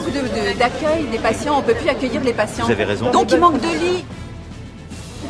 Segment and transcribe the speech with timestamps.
[0.00, 2.64] manque de- d'accueil des patients, on ne peut plus accueillir les patients.
[2.64, 3.10] Vous avez raison.
[3.10, 4.04] Donc il manque de lits.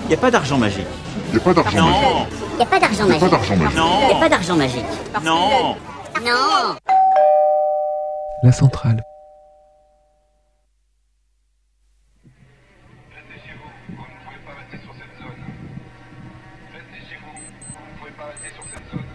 [0.04, 0.86] Il n'y a pas d'argent magique.
[1.28, 2.00] Il n'y a pas d'argent magique.
[2.00, 3.30] Non, Il n'y a pas d'argent Il n'y a pas magique.
[3.30, 3.68] d'argent magique.
[3.70, 4.84] Il n'y a non, pas d'argent magique.
[5.24, 5.76] Non.
[6.24, 6.76] Non
[8.42, 9.02] La centrale.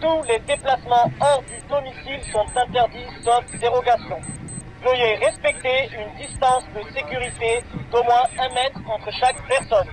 [0.00, 4.20] Tous les déplacements hors du domicile sont interdits sauf dérogation.
[4.84, 9.88] Veuillez respecter une distance de sécurité d'au moins un mètre entre chaque personne.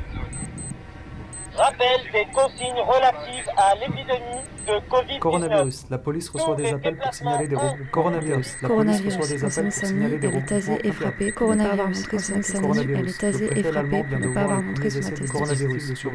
[1.56, 5.20] Rappel des consignes relatives à l'épidémie de Covid-19.
[5.20, 5.86] Coronavirus.
[5.90, 7.56] La police reçoit des appels pour signaler des.
[7.92, 8.62] Coronavirus.
[8.62, 11.32] La police reçoit des appels pour signaler des elle est tasée et frappée.
[11.32, 16.12] Coronavirus, elle est tasée et frappée pour ne pas avoir montré son attestation.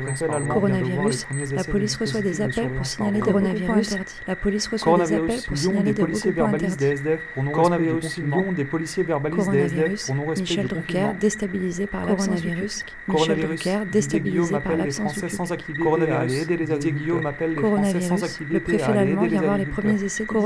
[0.49, 3.97] Coronavirus, la police reçoit des appels pour signaler des coronavirus.
[4.27, 7.01] La police reçoit des appels Coronavirus, pour signaler des des policiers verbalisent des interdits.
[7.01, 10.67] SDF pour non Coronavirus, Lyon, des policiers verbalisent des SDF Coronavirus, pour non respect Michel
[10.69, 12.85] Drucker, déstabilisé par l'absence du Coronavirus.
[13.09, 15.83] Michel Drucker, Guillaume déstabilisé par appelle les l'absence du Français sans activité
[16.13, 16.93] à aller aider les agriculteurs.
[17.03, 19.47] Guillaume appelle les Français sans Coronavirus, activité le préfet à aller allemand aider vient les
[19.47, 20.37] voir les premiers essais de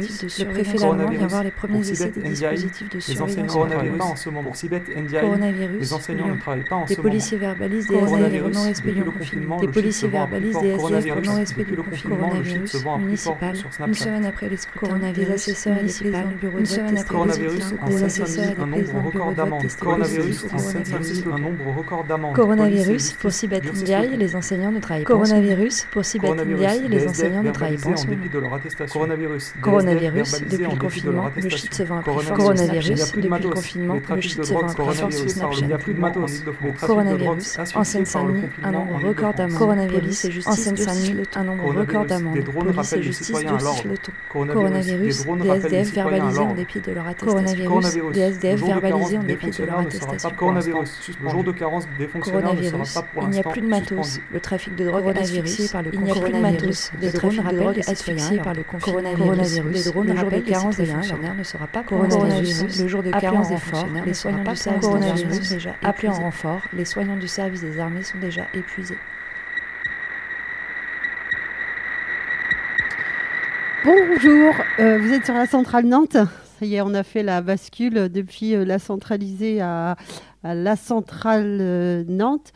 [0.00, 3.48] dispositifs de le préfet allemand vient voir les premiers essais des dispositifs de Les enseignants
[3.48, 3.56] surveillance.
[3.56, 4.42] ne travaillent pas en ce moment.
[4.50, 7.08] Pour Sibeth Ndiaye, Coronavirus, les enseignants ne travaillent pas en Des ce moment.
[7.10, 9.12] policiers verbalisent des SDF Coronavirus, depuis du le confinement.
[9.12, 12.30] confinement, Des le policiers verbalisent des SDF Coronavirus, depuis du le confinement.
[12.80, 13.54] fort municipal.
[13.86, 16.10] Une semaine après les scrutins, des Coronavirus, assesseurs et des municipal.
[16.12, 18.50] présidents de bureaux Une de vote semaine testés après Coronavirus, Des Seine-Saint-Denis, assesseurs et un
[18.50, 21.24] des nombre présidents de bureaux record de vote Coronavirus, coronavirus.
[21.32, 22.34] un nombre record d'amendes.
[22.34, 25.12] Coronavirus, pour Sibeth Ndiaye, le- les enseignants ne travaillent pas.
[25.12, 28.22] Coronavirus, pour Ndiaye, les enseignants ne travaillent pas en verbalisés ce en moment.
[28.22, 29.00] dépit de leur attestation.
[29.00, 32.36] Coronavirus, Coronavirus, depuis le confinement, le shit se vend à plus fort.
[32.36, 35.60] Coronavirus, depuis le confinement, le shit se vend Snapchat.
[35.60, 36.30] il n'y a plus de matos.
[36.30, 39.58] Les trafics de drogue Coronavirus, en Seine-Saint-Denis, un nombre record d'amendes.
[39.58, 42.70] Coronavirus, en Seine-Saint-Denis, un nombre record Coronavirus, d'amendes.
[42.70, 44.12] Police et justice durcissent le ton.
[44.30, 47.66] Coronavirus, Coronavirus, des SDF verbalisés en dépit de leur attestation.
[47.66, 50.30] Coronavirus, Des SDF verbalisés en dépit de leur attestation.
[50.30, 51.24] pas pour l'instant suspendu.
[51.24, 53.60] Le jour de carence des fonctionnaires ne sera Coronavirus, pas pour il n'y a plus
[53.60, 54.19] de matos.
[54.32, 56.92] Le trafic de drogue asphyxié par le il n'y a plus de matos.
[57.00, 59.18] Le drones trafic de drogue les asphyxié citoyens par le coronavirus.
[59.18, 59.84] coronavirus.
[59.84, 62.80] Les drones Le jour de carence des fonctionnaires ne sera pas Coronavirus.
[62.80, 65.20] Le jour de carence en des fonctionnaires les ne sera soignants pas du service coronavirus.
[65.22, 66.22] des armées sont déjà Appelés en épuisés.
[66.22, 68.98] renfort, les soignants du service des armées sont déjà épuisés.
[73.84, 76.16] Bonjour, euh, vous êtes sur la centrale Nantes.
[76.58, 79.96] Ça y est, on a fait la bascule depuis euh, la centralisée à,
[80.44, 82.52] à la centrale euh, Nantes.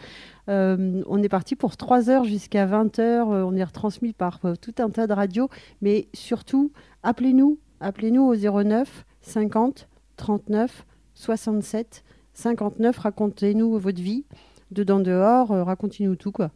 [0.48, 3.30] Euh, on est parti pour 3 heures jusqu'à 20 heures.
[3.30, 5.48] Euh, on est retransmis par euh, tout un tas de radios.
[5.82, 6.72] Mais surtout,
[7.02, 7.58] appelez-nous.
[7.80, 12.04] Appelez-nous au 09 50 39 67
[12.34, 12.98] 59.
[12.98, 14.24] Racontez-nous votre vie.
[14.70, 15.48] Dedans, dehors.
[15.48, 16.32] Racontez-nous tout.
[16.32, 16.50] Quoi.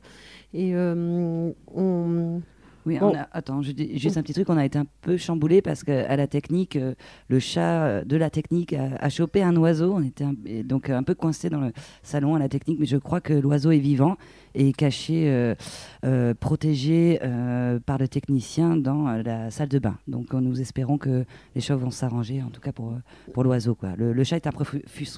[0.52, 2.42] Et on.
[2.88, 3.10] Oui, Bon.
[3.10, 4.48] on a- attends, je dis juste un petit truc.
[4.48, 6.94] On a été un peu chamboulé parce qu'à la technique, euh,
[7.28, 9.92] le chat euh, de la technique a, a chopé un oiseau.
[9.94, 10.34] On était un-
[10.64, 11.72] donc un peu coincé dans le
[12.02, 14.16] salon à la technique, mais je crois que l'oiseau est vivant
[14.54, 15.54] et caché, euh,
[16.04, 19.96] euh, protégé euh, par le technicien dans la salle de bain.
[20.08, 22.92] Donc nous espérons que les choses vont s'arranger, en tout cas pour,
[23.32, 23.74] pour l'oiseau.
[23.74, 23.90] quoi.
[23.96, 24.64] Le, le chat est un peu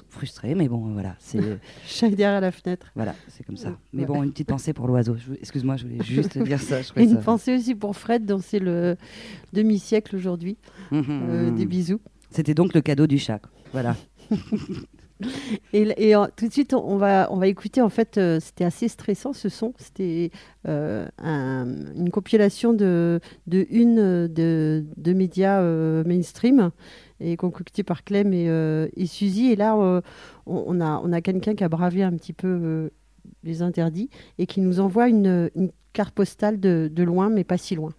[0.09, 1.15] frustré, mais bon, voilà.
[1.19, 1.39] C'est
[1.85, 2.87] Chat derrière la fenêtre.
[2.95, 3.69] voilà, c'est comme ça.
[3.69, 3.75] Ouais.
[3.93, 5.15] Mais bon, une petite pensée pour l'oiseau.
[5.17, 6.77] Je- Excuse-moi, je voulais juste dire ça.
[6.81, 8.95] je Et trouvais une ça- pensée aussi pour Fred, dont c'est le
[9.53, 10.57] demi-siècle aujourd'hui.
[10.91, 11.03] Mhm.
[11.09, 11.99] Euh, des bisous.
[12.29, 13.41] C'était donc le cadeau du chat.
[13.73, 13.95] Voilà.
[15.73, 18.87] Et, euh, tout de suite, on va, on va écouter, en fait, euh, c'était assez
[18.87, 19.73] stressant ce son.
[19.77, 20.31] C'était
[20.67, 25.61] euh, un- une compilation de, de une de, de médias
[26.03, 26.71] mainstream
[27.19, 28.45] et concoctée par Clem et,
[28.95, 29.51] et Suzy.
[29.51, 29.75] Et là,
[30.45, 32.89] on, a, on a quelqu'un qui a bravé un petit peu
[33.43, 35.49] les interdits et qui nous envoie une,
[35.93, 37.93] carte postale de loin, mais pas si loin.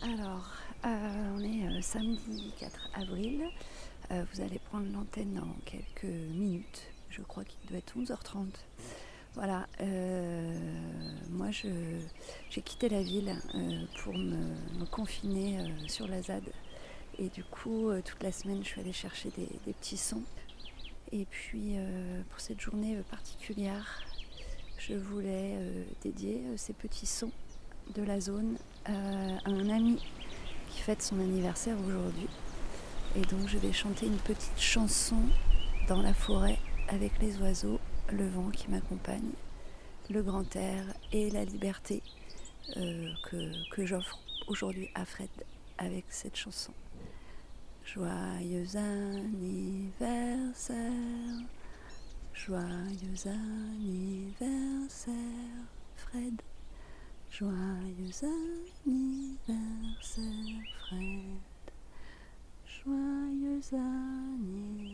[0.00, 0.46] Alors,
[0.86, 3.48] euh, on est euh, samedi 4 avril.
[4.10, 6.82] Euh, vous allez prendre l'antenne dans quelques minutes.
[7.08, 8.48] Je crois qu'il doit être 11h30.
[9.34, 9.66] Voilà.
[9.80, 10.58] euh,
[11.30, 16.42] moi, j'ai quitté la ville euh, pour me, confiner sur la ZAD.
[17.18, 20.24] Et du coup, toute la semaine, je suis allée chercher des, petits sons.
[21.10, 21.76] Et puis,
[22.28, 24.02] pour cette journée particulière,
[24.76, 25.56] je voulais
[26.02, 27.32] dédier ces petits sons
[27.94, 28.92] de la zone à
[29.46, 30.02] un ami
[30.78, 32.28] fête son anniversaire aujourd'hui.
[33.16, 35.16] Et donc je vais chanter une petite chanson
[35.88, 36.58] dans la forêt
[36.88, 37.80] avec les oiseaux,
[38.12, 39.32] le vent qui m'accompagne,
[40.10, 42.02] le grand air et la liberté
[42.76, 45.28] euh, que, que j'offre aujourd'hui à Fred
[45.78, 46.72] avec cette chanson.
[47.84, 50.76] Joyeux anniversaire,
[52.34, 55.14] joyeux anniversaire,
[55.96, 56.40] Fred.
[57.30, 58.24] Joyeux
[58.86, 60.24] anniversaire,
[60.80, 61.42] Fred.
[62.66, 64.88] Joyeux anniversaire.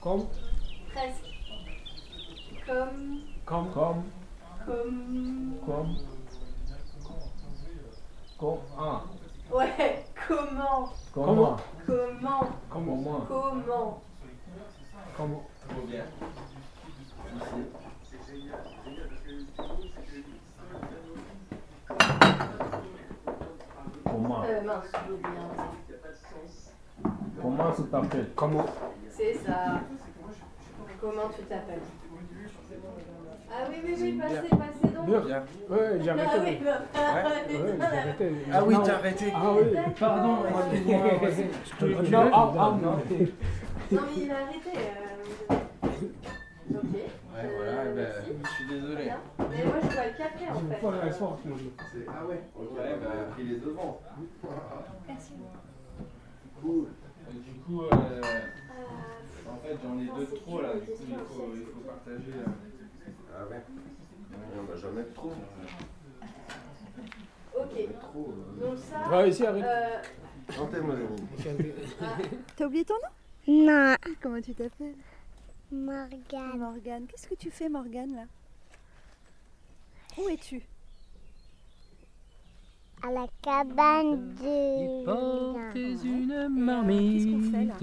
[0.00, 0.39] con
[36.16, 36.60] Ouais, j'ai
[36.94, 38.32] Ah oui, Ouais, j'ai arrêté.
[38.52, 38.82] Ah oui, Non.
[38.82, 39.32] t'as arrêté.
[39.34, 39.78] Ah oui.
[39.98, 42.02] Pardon, excuse-moi.
[42.10, 42.90] Non, ah, ah, non.
[42.90, 44.70] Non, mais il a arrêté.
[44.76, 45.54] euh,
[46.72, 46.92] Ok.
[46.92, 47.08] Ouais,
[47.42, 48.30] Euh, voilà, eh ben, merci.
[48.42, 49.04] je suis désolé.
[49.38, 50.80] Mais moi, je vois le café en fait.
[52.08, 54.00] Ah ouais Ouais, bah, pris les devants.
[55.08, 55.32] Merci.
[56.62, 56.84] Cool.
[57.32, 57.88] Du coup, euh,
[59.48, 62.34] en fait, j'en ai deux de trop là, du coup, il faut, il faut partager.
[62.36, 62.50] euh.
[63.36, 63.62] Ah ouais
[64.58, 65.32] On va jamais de trop.
[67.60, 67.78] Ok.
[67.78, 68.60] Euh.
[68.66, 69.10] Donc ça.
[69.16, 69.64] Ouais, ici, arrête.
[69.64, 70.02] euh,
[70.52, 71.06] Chantez, mon ami.
[72.56, 74.94] T'as oublié ton nom Non, Comment tu t'appelles
[75.72, 76.58] Morgane.
[76.58, 77.06] Morgane.
[77.06, 78.22] Qu'est-ce que tu fais, Morgane, là
[80.18, 80.60] Où es-tu
[83.02, 85.04] À la cabane de.
[85.04, 87.78] Portez une marmite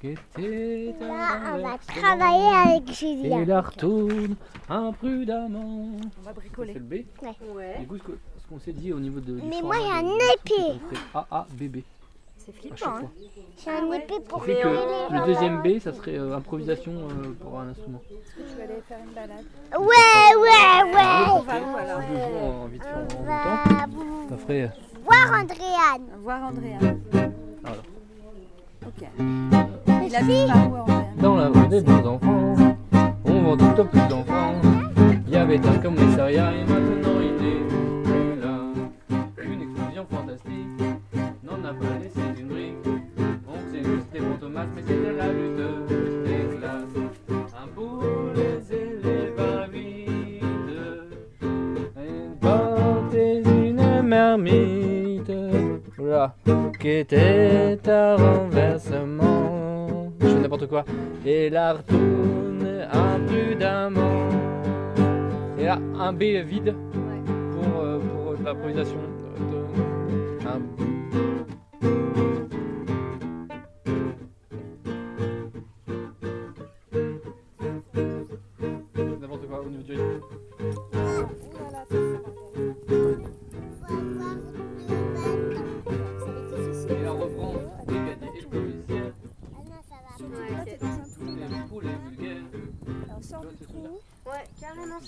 [0.00, 3.44] qui était Là, on va travailler avec et Julien.
[3.44, 4.36] la retourne
[4.68, 5.90] imprudemment.
[6.18, 6.72] On va bricoler.
[6.72, 6.92] C'est le B
[7.22, 7.36] Ouais.
[7.54, 7.78] Ouais.
[7.80, 7.98] Du coup,
[8.48, 9.38] qu'on s'est dit au niveau de.
[9.48, 10.78] Mais moi, j'ai un épée.
[10.80, 11.76] sous-titre, C'est AABB.
[12.38, 13.10] C'est À flippant, hein.
[13.62, 17.58] J'ai un épée pour que les le deuxième B, ça serait euh, improvisation euh, pour
[17.60, 18.00] un instrument.
[18.10, 19.44] Est-ce que tu vas aller faire une balade
[19.78, 21.32] Ouais, ouais, ouais.
[21.34, 21.98] On va alors
[22.62, 24.62] en vite fait en On même va temps, ça ferait.
[24.62, 24.68] euh,
[25.04, 26.08] voir Andréane.
[26.22, 26.78] Voir Andrea.
[27.62, 27.82] Voilà.
[28.86, 29.08] Ok.
[30.06, 32.54] Il habite par où, Dans la rue des bons enfants,
[33.24, 34.54] on vend tout au plus d'enfants.
[35.26, 37.07] Il y avait un commissariat et maintenant
[44.74, 45.88] mais c'était la lutte
[46.24, 46.96] des classes.
[47.30, 48.02] Un pour
[48.34, 50.10] les élèves avides.
[51.96, 55.32] Et portez une marmite.
[55.96, 56.34] Voilà.
[56.80, 60.12] Qui était un renversement.
[60.20, 60.84] Je fais n'importe quoi.
[61.24, 64.28] Et la retourne imprudemment.
[65.58, 66.74] Et là, un B vide
[67.52, 69.17] pour, euh, pour l'improvisation.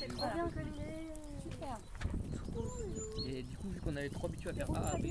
[0.00, 1.12] C'est trop bien comme idée.
[1.42, 1.78] Super.
[3.26, 5.06] Et du coup, vu qu'on avait trois habitués à faire A, B, A, B,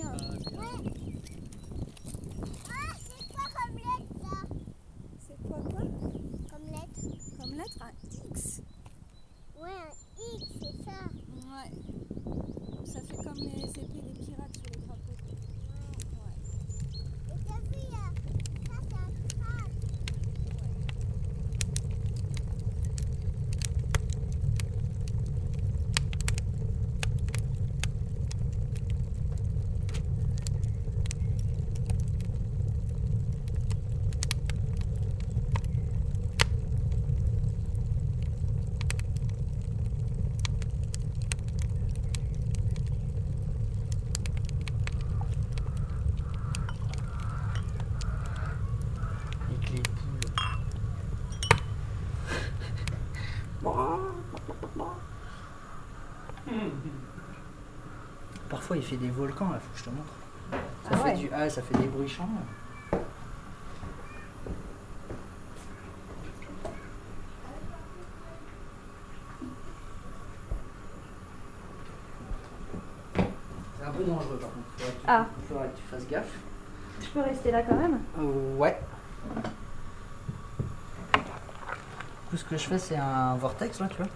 [5.20, 5.82] C'est quoi quoi
[6.50, 7.02] Comme lettre.
[7.40, 7.92] Comme lettre un
[8.30, 8.62] X.
[9.62, 11.00] Ouais, un X, c'est ça.
[11.36, 11.72] Ouais.
[12.86, 15.18] Ça fait comme les épées des pirates sur les drapeaux.
[16.14, 16.36] Ouais.
[17.28, 18.10] Et t'as vu, euh,
[18.68, 19.70] ça, c'est un crâne.
[58.50, 60.14] parfois il fait des volcans, là, faut que je te montre.
[60.84, 61.14] Ça, Ah fait, ouais.
[61.16, 61.30] du...
[61.34, 62.30] ah, ça fait des bruits chants.
[73.78, 74.68] C'est un peu dangereux par contre.
[74.78, 75.26] Faudrait que tu, Ah.
[75.48, 76.34] faudrait que tu fasses gaffe.
[77.02, 78.78] Je peux rester là quand même Euh, ouais.
[81.14, 84.08] Du coup, ce que je fais, c'est un vortex là, tu vois.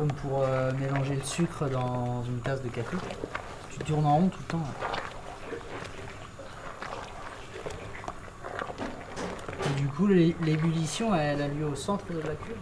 [0.00, 2.96] Comme pour euh, mélanger le sucre dans une tasse de café.
[3.70, 4.64] Tu tournes en rond tout le temps.
[9.66, 12.56] Et du coup, l'é- l'ébullition, elle a lieu au centre de la cuve?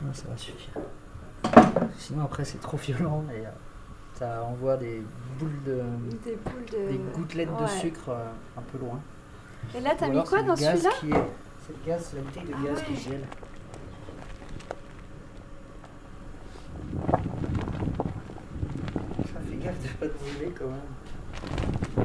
[0.00, 0.74] Non, ça va suffire.
[1.98, 3.50] Sinon, après, c'est trop violent et euh,
[4.14, 5.02] ça envoie des
[5.38, 5.82] boules de.
[6.24, 7.68] Des boules de- des gouttelettes de ouais.
[7.68, 8.98] sucre euh, un peu loin.
[9.76, 11.30] Et là, t'as mis quoi dans gaz celui-là qui est-
[11.66, 12.98] C'est le gaz, la bouteille de Ah gaz qui ouais.
[12.98, 13.26] gèle.
[19.32, 22.00] Ça fait gaffe de pas te brûler quand même.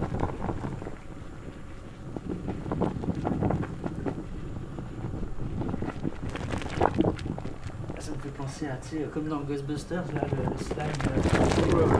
[8.00, 11.96] Ça me fait penser à, tu sais, comme dans Ghostbusters, là, le, le slime.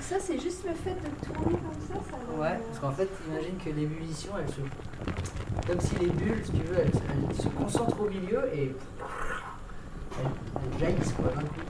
[0.00, 3.08] Ça, c'est juste le fait de tourner comme ça, ça va- Ouais, parce qu'en fait,
[3.28, 4.60] imagine que l'ébullition, elle se.
[5.66, 6.90] Comme si les bulles, si tu veux, elles,
[7.30, 8.74] elles se concentrent au milieu et.
[10.18, 10.26] Elles,
[10.72, 11.60] elles jaillissent quoi d'un coup.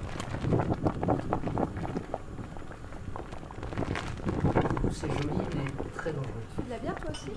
[4.26, 6.42] Du coup, C'est joli, mais très dangereux.
[6.50, 7.30] Tu fais de la bière toi aussi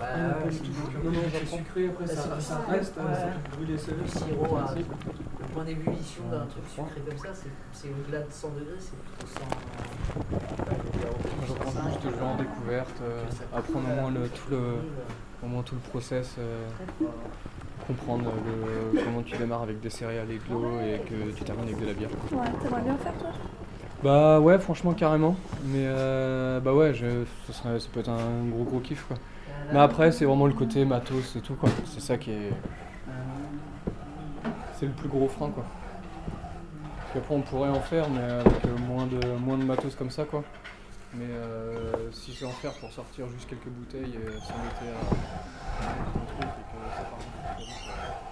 [0.00, 0.70] Bah, Ah, pas ouais, du c'est tout.
[0.70, 1.61] du- Non, non, du c'est Japon.
[1.74, 3.14] Sucré, après, Là, ça- c'est du ça sirop, reste, hein, ouais.
[3.14, 4.02] ça lèvres.
[4.02, 4.74] Du sirop à.
[4.74, 7.28] Le point d'ébullition d'un truc sucré comme ça,
[7.72, 9.46] c'est- au-delà de 100 degrés, c'est plutôt 100.
[11.46, 13.24] Je prends juste le jeu en découverte, euh,
[13.54, 14.62] apprendre au moins le, tout, le,
[15.42, 16.68] au moins tout le process, euh,
[17.86, 21.64] comprendre le, comment tu démarres avec des céréales et de l'eau et que tu termines
[21.64, 22.08] avec de la bière.
[22.32, 23.30] Ouais, t'aimerais bien faire toi?
[24.02, 25.36] Bah ouais, franchement, carrément.
[25.66, 29.16] Mais euh, bah ouais, je, ce serait, ça peut être un gros gros kiff quoi.
[29.72, 31.68] Mais après, c'est vraiment le côté matos et tout quoi.
[31.86, 32.52] C'est ça qui est.
[34.78, 35.64] C'est le plus gros frein quoi.
[36.98, 40.10] Parce qu'après, on pourrait en faire, mais avec euh, moins, de, moins de matos comme
[40.10, 40.42] ça quoi.
[41.14, 45.84] Mais euh, si je vais en faire pour sortir juste quelques bouteilles et s'embêter à.
[45.84, 48.26] à un truc que ça part un peu trop vite,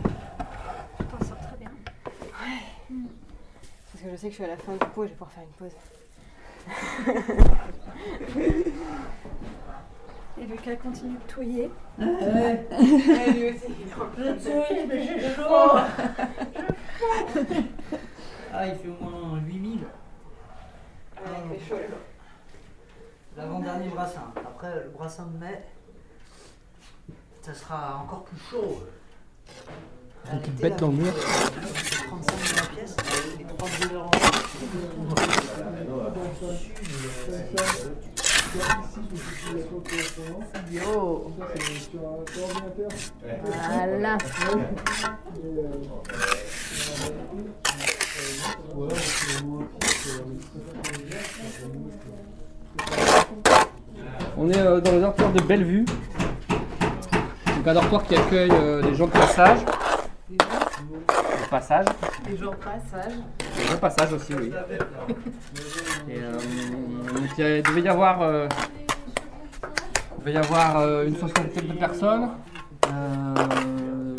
[0.00, 1.70] euh, Tu t'en sors très bien.
[2.88, 5.18] Parce que je sais que je suis à la fin du pot et je vais
[5.18, 5.72] pouvoir faire une pause.
[10.40, 11.70] Et Lucas continue de touiller.
[11.98, 12.66] Ouais,
[13.32, 13.74] lui aussi.
[14.16, 15.78] Je touille, mais j'ai chaud.
[18.50, 19.80] Ah, il fait au moins 8000.
[19.80, 19.86] Ouais,
[21.44, 21.96] il fait chaud là.
[23.36, 24.32] L'avant-dernier brassin.
[24.36, 25.62] Après, le brassin de mai,
[27.42, 28.84] ça sera encore plus chaud.
[30.32, 31.12] Une petite bête dans le mur.
[31.14, 32.96] 35 000 la pièce,
[33.38, 34.10] les 3 brûleurs en
[40.70, 41.32] Yo
[43.44, 44.18] Voilà.
[54.36, 55.84] On est euh, dans le dortoir de Bellevue.
[57.56, 59.58] Donc un dortoir qui accueille euh, des gens de passage.
[61.50, 61.86] Passage.
[62.28, 63.12] Les gens passage.
[63.56, 64.52] Des gens de passage aussi, oui.
[66.10, 68.46] Et, euh, donc il y a- il devait y avoir, euh,
[69.62, 72.28] il devait y avoir euh, une soixantaine de personnes.
[72.92, 74.14] Euh,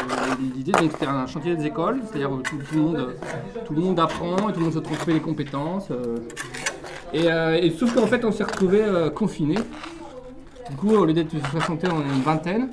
[0.55, 3.15] L'idée donc c'était un chantier des écoles, c'est-à-dire où tout, tout le monde,
[3.65, 5.89] tout le monde apprend et tout le monde se transmet les compétences.
[5.91, 6.17] euh.
[7.13, 9.59] et, euh, et sauf qu'en fait on s'est retrouvés euh, confinés.
[10.69, 12.69] Du coup au lieu d'être une soixantaine on est une vingtaine.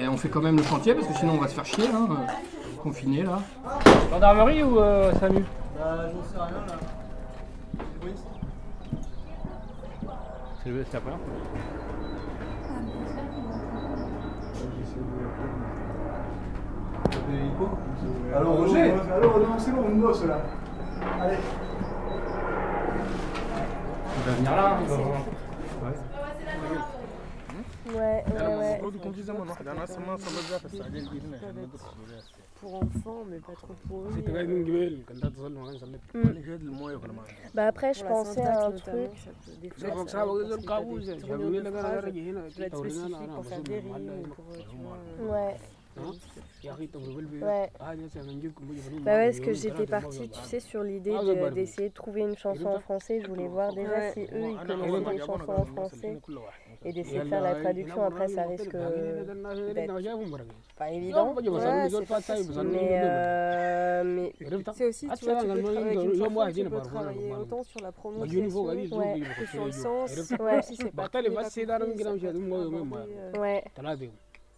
[0.00, 1.86] Et on fait quand même le chantier parce que sinon on va se faire chier,
[1.92, 2.14] hein, euh,
[2.82, 3.40] confinés là.
[4.10, 5.44] Gendarmerie ou euh, SAMU
[5.76, 6.74] Bah, j'en sais rien là.
[10.62, 11.26] C'est le- c'est la première fois.
[18.36, 20.38] Alors Roger Alors non, c'est bon, on bosse là.
[21.22, 21.36] Allez.
[24.16, 24.68] Il va venir là.
[24.72, 25.18] hein, il va voir.
[27.94, 28.80] Ouais, ouais.
[32.60, 34.10] Pour enfants, mais pas trop pour eux.
[37.54, 39.10] Bah après, je pensais à un truc.
[45.20, 45.56] Ouais.
[47.40, 47.70] Ouais.
[49.02, 51.16] Bah ouais, parce que j'étais partie, tu sais, sur l'idée
[51.54, 53.20] d'essayer de, trouver une chanson en français.
[53.20, 56.18] Je voulais voir déjà si eux, ils connaissaient des chansons en français
[56.84, 58.76] et d'essayer de faire la traduction après ça risque
[60.76, 61.34] pas évident
[62.64, 63.02] mais,
[64.04, 64.32] mais
[64.74, 69.20] c'est aussi tu vois tu peux travailler travailler autant sur la prononciation ouais.
[69.38, 70.62] que sur le sens ouais.
[70.62, 71.08] si c'est pas
[73.38, 73.64] ouais.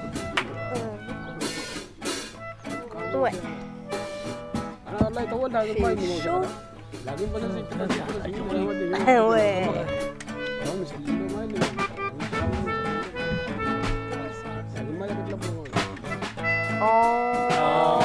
[3.11, 3.29] 对。
[4.85, 5.63] 啊，那他问他，
[16.83, 18.00] 哦。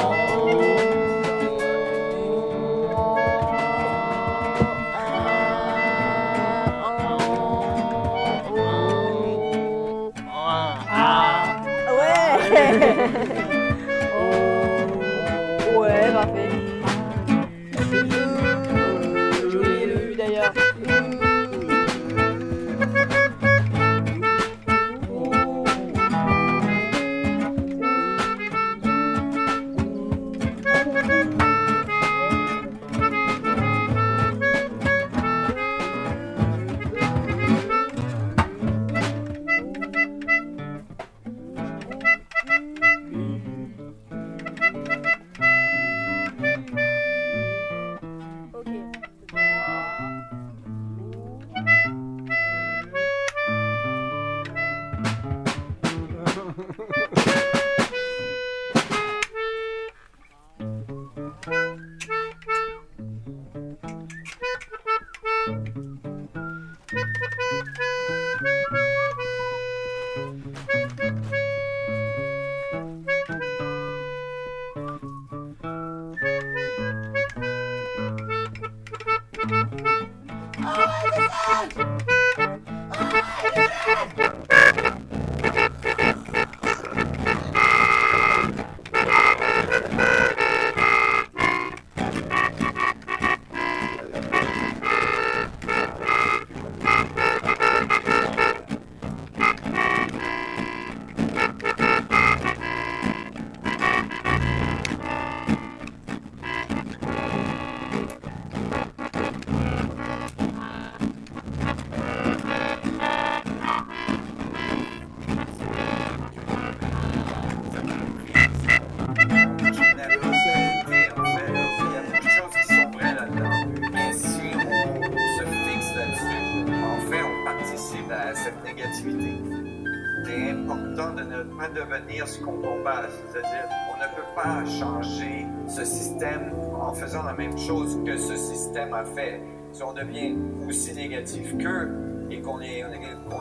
[138.77, 139.41] Système a fait.
[139.71, 140.35] Si on devient
[140.67, 141.89] aussi négatif qu'eux
[142.29, 142.83] et qu'on les,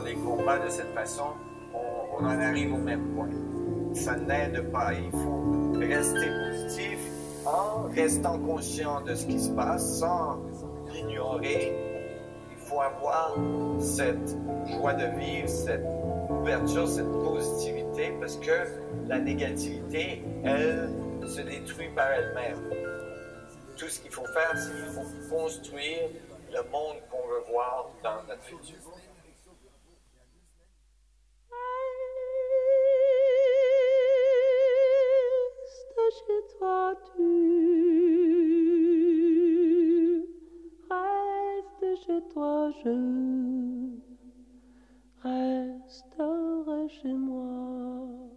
[0.05, 1.25] les combat de cette façon,
[1.75, 3.29] on, on en arrive au même point.
[3.92, 4.92] Ça n'aide pas.
[4.94, 6.99] Il faut rester positif
[7.44, 10.38] en restant conscient de ce qui se passe, sans
[10.92, 11.72] l'ignorer.
[12.51, 13.37] Il faut avoir
[13.79, 15.87] cette joie de vivre, cette
[16.29, 20.90] ouverture, cette positivité, parce que la négativité, elle,
[21.25, 22.86] se détruit par elle-même.
[23.76, 26.08] Tout ce qu'il faut faire, c'est qu'il faut construire
[26.50, 28.76] le monde qu'on veut voir dans notre futur.
[35.96, 37.22] Reste chez toi, tu
[40.90, 42.96] restes chez toi, je
[45.22, 48.36] resterai chez moi.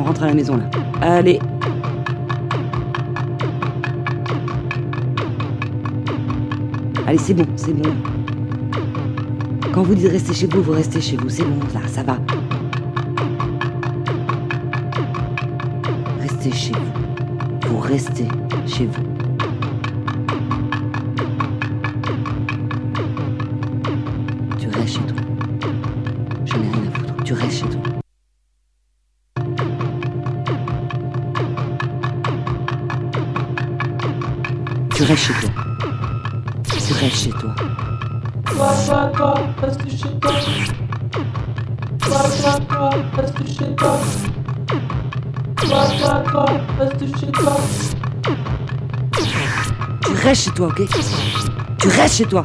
[0.00, 0.64] On rentre à la maison là.
[1.02, 1.38] Allez.
[7.06, 7.90] Allez, c'est bon, c'est bon.
[9.72, 12.18] Quand vous dites rester chez vous, vous restez chez vous, c'est bon, là, ça va.
[16.20, 17.68] Restez chez vous.
[17.68, 18.28] Vous restez
[18.66, 19.02] chez vous.
[24.58, 25.16] Tu restes chez toi.
[26.46, 27.14] J'en ai rien à foutre.
[27.24, 27.89] Tu restes chez toi.
[35.10, 35.50] Reste chez toi.
[37.00, 37.54] Reste chez toi.
[46.78, 47.56] Reste chez toi.
[50.04, 50.80] Tu restes chez toi, ok?
[51.80, 52.26] Tu restes chez.
[52.26, 52.44] Toi,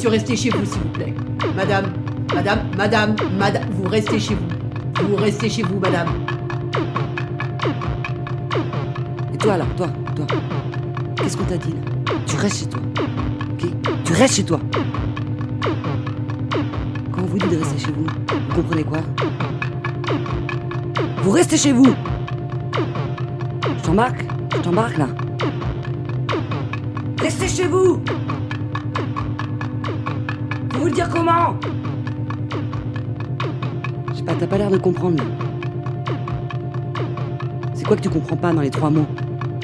[0.00, 1.14] Monsieur, restez chez vous, s'il vous plaît.
[1.54, 1.92] Madame,
[2.34, 5.06] madame, madame, madame, vous restez chez vous.
[5.06, 6.08] Vous restez chez vous, madame.
[9.34, 10.26] Et toi là, toi, toi.
[11.16, 12.14] Qu'est-ce qu'on t'a dit là?
[12.26, 12.80] Tu restes chez toi.
[13.52, 13.70] Ok?
[14.02, 14.58] Tu restes chez toi.
[17.12, 19.00] Quand on vous dit de rester chez vous, vous comprenez quoi?
[21.22, 21.94] Vous restez chez vous
[23.76, 25.08] Je t'embarque Je t'embarque là
[27.20, 28.02] Restez chez vous
[31.00, 31.56] dire comment
[34.10, 35.22] Je sais pas, t'as pas l'air de comprendre.
[37.74, 39.06] C'est quoi que tu comprends pas dans les trois mots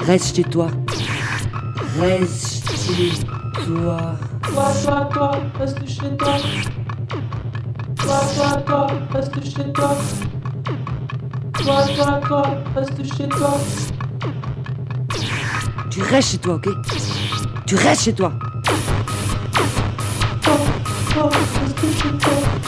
[0.03, 0.67] Reste chez toi.
[1.99, 3.11] Reste chez
[3.65, 4.15] toi.
[4.41, 6.37] Toi, toi, toi, reste chez toi.
[7.97, 9.95] Toi, toi, toi, reste chez toi.
[11.53, 12.43] Toi, toi, toi,
[12.75, 13.57] reste chez toi.
[15.91, 16.69] Tu restes chez toi, ok
[17.67, 18.13] Tu restes chez.
[18.13, 18.31] Toi,
[21.17, 22.66] Eu oh, oh, oh, oh.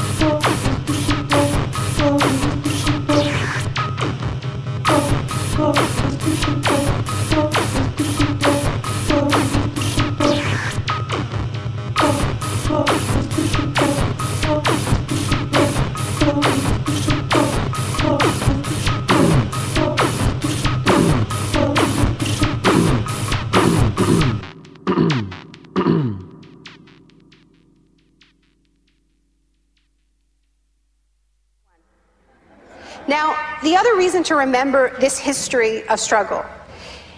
[34.40, 36.44] Remember this history of struggle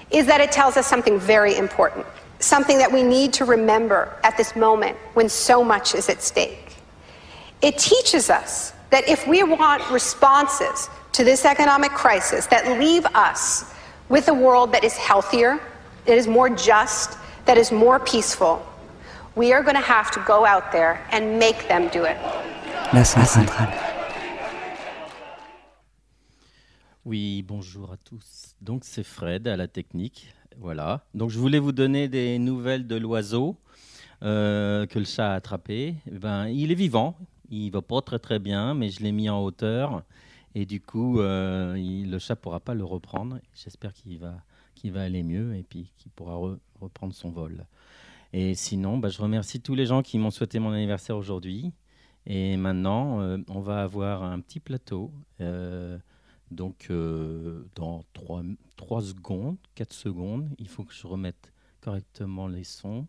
[0.10, 2.06] is that it tells us something very important,
[2.40, 6.76] something that we need to remember at this moment when so much is at stake.
[7.62, 13.72] It teaches us that if we want responses to this economic crisis that leave us
[14.10, 15.60] with a world that is healthier,
[16.06, 18.66] that is more just, that is more peaceful,
[19.36, 22.18] we are going to have to go out there and make them do it.
[22.94, 23.91] La centrale.
[27.04, 28.56] Oui, bonjour à tous.
[28.62, 30.36] Donc c'est Fred à la technique.
[30.58, 31.04] Voilà.
[31.16, 33.58] Donc je voulais vous donner des nouvelles de l'oiseau
[34.22, 35.96] euh, que le chat a attrapé.
[36.06, 37.18] Eh Ben, il est vivant.
[37.50, 40.04] Il va pas très très bien, mais je l'ai mis en hauteur
[40.54, 43.40] et du coup euh, le chat pourra pas le reprendre.
[43.56, 47.66] J'espère qu'il va aller mieux et puis qu'il pourra re- reprendre son vol.
[48.32, 51.74] Et sinon, bah, je remercie tous les gens qui m'ont souhaité mon anniversaire aujourd'hui.
[52.28, 55.12] Et maintenant, euh, on va avoir un petit plateau.
[56.52, 63.08] Donc, euh, dans 3, secondes, 4 secondes, il faut que je remette correctement les sons.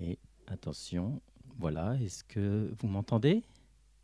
[0.00, 1.20] Et attention,
[1.58, 3.42] voilà, est-ce que vous m'entendez?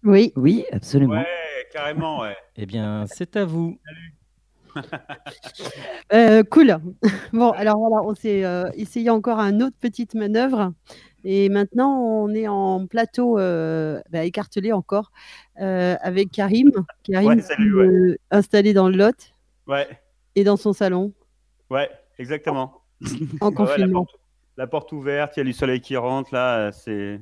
[0.05, 0.33] Oui.
[0.37, 1.15] Oui, absolument.
[1.15, 2.37] Ouais, carrément, ouais.
[2.57, 3.79] Eh bien, c'est à vous.
[6.13, 6.79] Euh, cool.
[7.35, 10.73] Bon, alors voilà, on s'est euh, essayé encore un autre petite manœuvre.
[11.23, 15.13] Et maintenant, on est en plateau euh, bah, écartelé encore
[15.57, 16.73] avec Karim.
[17.03, 18.19] Karim Ouais, salut, ouais.
[18.31, 19.35] installé dans le Lot
[19.67, 19.87] Ouais,
[20.35, 21.13] et dans son salon
[21.69, 22.83] ouais, exactement.
[23.43, 24.05] en la, confinement.
[24.05, 24.21] porte,
[24.57, 27.21] la porte ouverte, il y a du soleil qui rentre, là, c'est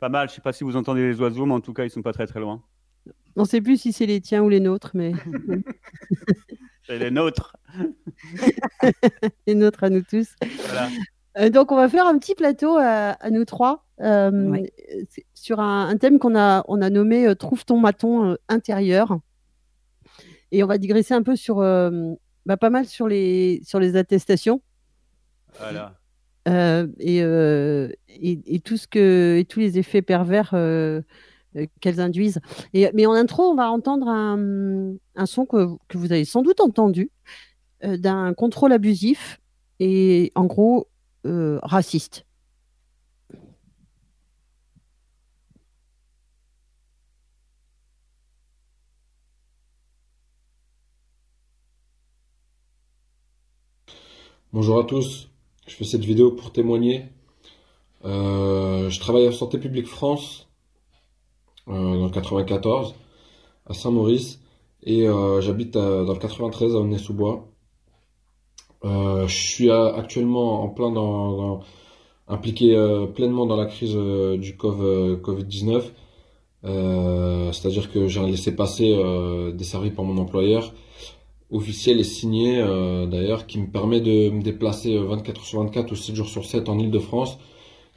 [0.00, 0.28] pas mal.
[0.28, 2.12] Je sais pas si vous entendez les oiseaux, mais en tout cas, ils sont pas
[2.12, 2.62] très très loin.
[3.36, 5.12] On ne sait plus si c'est les tiens ou les nôtres, mais
[6.86, 7.56] C'est les nôtres.
[9.46, 10.28] les nôtres à nous tous.
[10.66, 10.88] Voilà.
[11.38, 14.64] Euh, donc, on va faire un petit plateau à, à nous trois euh,
[15.34, 19.18] sur un, un thème qu'on a, on a nommé euh, Trouve ton maton euh, intérieur?
[20.52, 21.90] Et on va digresser un peu sur euh,
[22.46, 24.62] bah, pas mal sur les, sur les attestations.
[25.58, 25.94] Voilà.
[26.48, 31.02] euh, et, euh, et, et tout ce que, et tous les effets pervers euh, euh,
[31.80, 32.40] qu'elles induisent.
[32.74, 37.10] Et, mais en intro, on va entendre un, son que, vous avez sans doute entendu
[37.84, 39.40] euh, d'un contrôle abusif
[39.80, 40.88] et en gros
[41.26, 42.26] euh, raciste.
[54.52, 55.28] Bonjour à tous,
[55.66, 57.04] je fais cette vidéo pour témoigner.
[58.06, 60.45] Euh, je travaille à Santé publique France, euh,
[61.66, 62.94] dans le 94,
[63.66, 64.40] à Saint-Maurice,
[64.84, 67.48] et euh, j'habite à- dans le 93 à Aulnay-sous-Bois.
[68.84, 71.60] Euh, je suis actuellement en plein dans, dans-
[72.28, 75.82] impliqué euh, pleinement dans la crise euh, du Cov- euh, Covid-19.
[76.64, 80.72] Euh, c'est-à-dire que j'ai un laissez-passer euh, desservi par mon employeur
[81.52, 85.60] officiel et signé euh, d'ailleurs qui me permet de me déplacer euh, 24 heures sur
[85.62, 87.38] 24 ou 7 jours sur 7 en Ile-de-France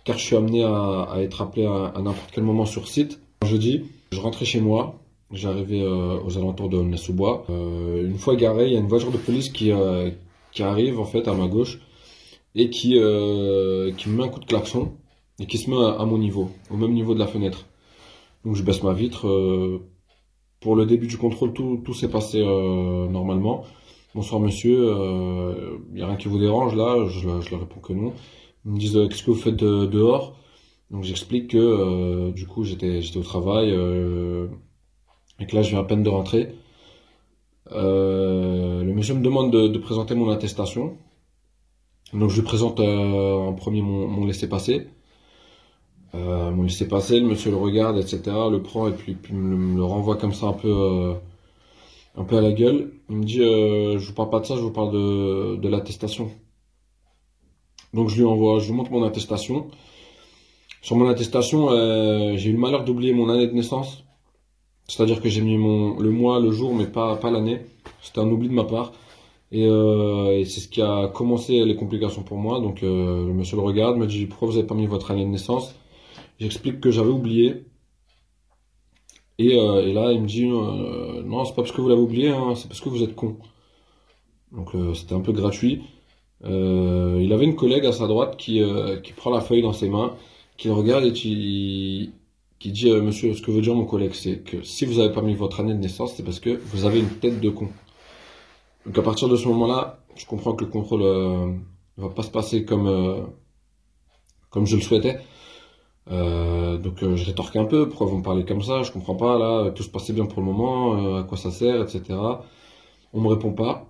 [0.06, 3.20] car je suis amené à, à être appelé à, à n'importe quel moment sur site.
[3.50, 5.00] Jeudi, je rentrais chez moi,
[5.32, 7.46] j'arrivais euh, aux alentours de Aulnay-sous-Bois.
[7.50, 10.12] Euh, une fois garé, il y a une voiture de police qui, euh,
[10.60, 11.80] arrive en fait à ma gauche
[12.54, 14.92] et qui, me met un coup de klaxon
[15.40, 17.66] et qui se met à, mon niveau, au même niveau de la fenêtre.
[18.46, 19.22] Donc je baisse ma vitre.
[20.60, 23.64] pour le début du contrôle, tout, s'est passé normalement.
[24.14, 24.78] Bonsoir monsieur,
[25.90, 27.08] il n'y a rien qui vous dérange là?
[27.08, 28.14] Je, leur réponds que non.
[28.66, 30.36] Ils me disent qu'est-ce que vous faites de- dehors?
[30.92, 34.48] Donc j'explique que euh, du coup j'étais j'étais au travail euh,
[35.40, 36.56] et que là je viens à peine de rentrer.
[37.72, 40.98] Euh, le monsieur me demande de, de présenter mon attestation.
[42.14, 44.88] Donc je lui présente euh, en premier mon, mon laissez-passer.
[46.16, 48.50] Euh, mon laissez-passer, le monsieur le regarde, etc.
[48.50, 51.14] Le prend et puis, puis me, le- renvoie comme ça un peu, euh,
[52.16, 52.92] un peu à la gueule.
[53.10, 56.32] Il me dit je vous parle pas de ça, je vous parle de, de l'attestation.
[57.94, 59.68] Donc je lui envoie, je lui montre mon attestation.
[60.82, 64.06] Sur mon attestation, euh, j'ai eu le malheur d'oublier mon année de naissance.
[64.88, 67.62] C'est-à-dire que j'ai mis mon, le mois, le jour, mais pas, pas l'année.
[68.02, 68.94] C'était un oubli de ma part.
[69.52, 72.60] Et, euh, c'est ce qui a commencé les complications pour moi.
[72.62, 75.26] Donc euh, le monsieur le regarde, me dit pourquoi vous avez pas mis votre année
[75.26, 75.76] de naissance?
[76.40, 77.66] J'explique que j'avais oublié.
[79.38, 82.68] Et, là, il me dit non, c'est pas parce que vous l'avez oublié, hein, c'est
[82.68, 83.38] parce que vous êtes con.
[84.52, 85.84] Donc c'était un peu gratuit.
[86.44, 88.62] Il avait une collègue à sa droite qui,
[89.04, 90.14] qui prend la feuille dans ses mains,
[90.60, 92.12] qui le regarde et qui,
[92.60, 95.14] qui dit euh, Monsieur, ce que veut dire mon collègue, c'est que si vous n'avez
[95.14, 97.70] pas mis votre année de naissance, c'est parce que vous avez une tête de con.
[98.86, 101.54] Donc à partir de ce moment-là, je comprends que le contrôle euh,
[101.96, 103.22] va pas se passer comme, euh,
[104.50, 105.20] comme je le souhaitais.
[106.12, 109.40] Euh, donc je rétorque un peu, pourquoi vous me parlez comme ça, je comprends pas,
[109.40, 112.20] là, tout se passait bien pour le moment, à quoi ça sert, etc.
[113.14, 113.88] On me répond pas.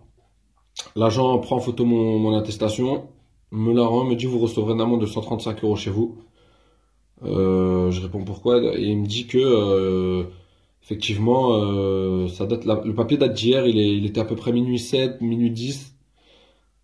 [0.95, 3.07] L'agent prend en photo mon, mon attestation,
[3.51, 6.17] me la rend, me dit vous recevrez une amende de 135 euros chez vous.
[7.23, 10.23] Euh, je réponds pourquoi et il me dit que euh,
[10.81, 14.79] effectivement euh, ça date le papier date d'hier, il, il était à peu près minuit
[14.79, 15.95] 7, minuit 10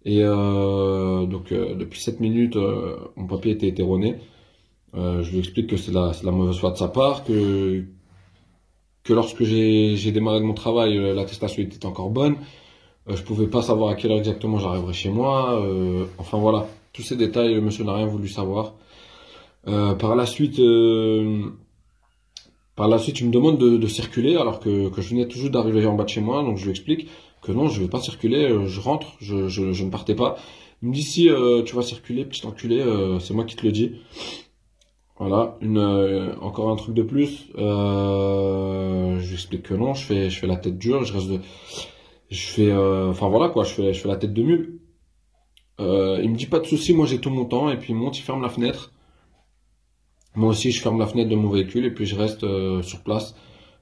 [0.05, 4.17] et euh, donc euh, depuis 7 minutes euh, mon papier était erroné.
[4.93, 7.83] Je lui explique que c'est la, la mauvaise foi de sa part, que
[9.03, 12.37] que lorsque j'ai démarré de mon travail, l'attestation était encore bonne.
[13.07, 15.61] Je pouvais pas savoir à quelle heure exactement j'arriverais chez moi.
[16.17, 18.75] enfin voilà, tous ces détails, le monsieur n'a rien voulu savoir.
[19.67, 21.49] Euh, par la suite, euh,
[22.75, 25.95] par la suite, il me demande de, circuler alors que, je venais toujours d'arriver en
[25.95, 26.43] bas de chez moi.
[26.43, 27.09] Donc je lui explique
[27.41, 30.37] que non, je vais pas circuler, euh, je rentre, je, ne partais pas.
[30.81, 31.29] Il me dit si
[31.65, 33.93] tu vas circuler, petit enculé, euh, c'est moi qui te le dis.
[35.17, 37.47] Voilà, une, encore un truc de plus.
[37.55, 41.41] Je lui explique que non, je fais, je fais la tête dure, je reste
[42.31, 44.79] je fais, enfin voilà quoi, je fais, je fais la tête de mule.
[45.79, 48.19] Il me dit pas de souci, moi j'ai tout mon temps, et puis il monte,
[48.19, 48.91] il ferme la fenêtre.
[50.35, 53.01] Moi aussi, je ferme la fenêtre de mon véhicule et puis je reste euh, sur
[53.01, 53.35] place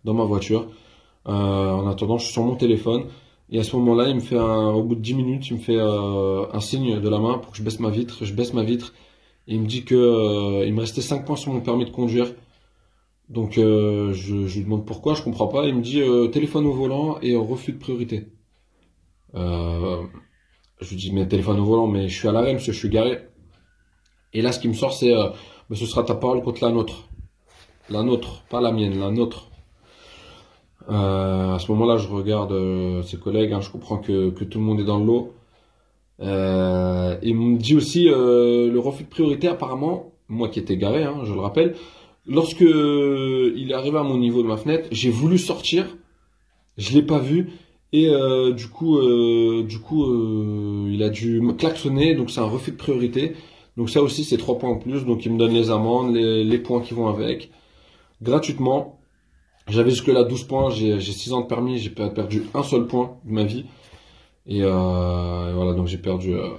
[0.03, 0.67] dans ma voiture.
[1.27, 3.05] Euh, en attendant, je suis sur mon téléphone
[3.49, 5.59] Et à ce moment-là, il me fait un, au bout de 10 minutes, il me
[5.61, 8.25] fait euh, un signe de la main pour que je baisse ma vitre.
[8.25, 8.93] Je baisse ma vitre.
[9.47, 12.27] Il me dit que euh, il me restait 5 points sur mon permis de conduire.
[13.29, 15.65] Donc euh, je, je lui demande pourquoi, je comprends pas.
[15.67, 18.27] Il me dit euh, téléphone au volant et refus de priorité.
[19.35, 20.03] Euh,
[20.81, 22.89] je lui dis mais téléphone au volant, mais je suis à l'arrêt, monsieur, je suis
[22.89, 23.19] garé.
[24.33, 25.13] Et là, ce qui me sort, c'est
[25.69, 27.10] mais ce sera ta parole contre la nôtre.
[27.89, 29.49] La nôtre, pas la mienne, la nôtre.
[30.89, 34.60] Euh, à ce moment-là, je regarde euh, ses collègues, hein, je comprends que, que tout
[34.60, 35.34] le monde est dans le lot.
[36.21, 41.21] Euh, il me dit aussi le refus de priorité, apparemment, moi qui étais garé, hein,
[41.23, 41.76] je le rappelle,
[42.26, 45.86] lorsque il est arrivé à mon niveau de ma fenêtre, j'ai voulu sortir,
[46.78, 47.52] je l'ai pas vu,
[47.91, 48.10] et
[48.56, 48.99] du coup,
[49.63, 53.34] du coup, il a dû me klaxonner, donc c'est un refus de priorité.
[53.77, 56.43] Donc ça aussi, c'est trois points en plus, donc il me donne les amendes, les,
[56.43, 57.51] les points qui vont avec,
[58.21, 58.99] gratuitement.
[59.69, 62.88] J'avais jusque-là 12 points, j'ai j'ai 6 ans de permis, j'ai per- perdu un seul
[62.88, 63.65] point de ma vie.
[64.47, 66.49] Et, euh, voilà, donc j'ai perdu euh,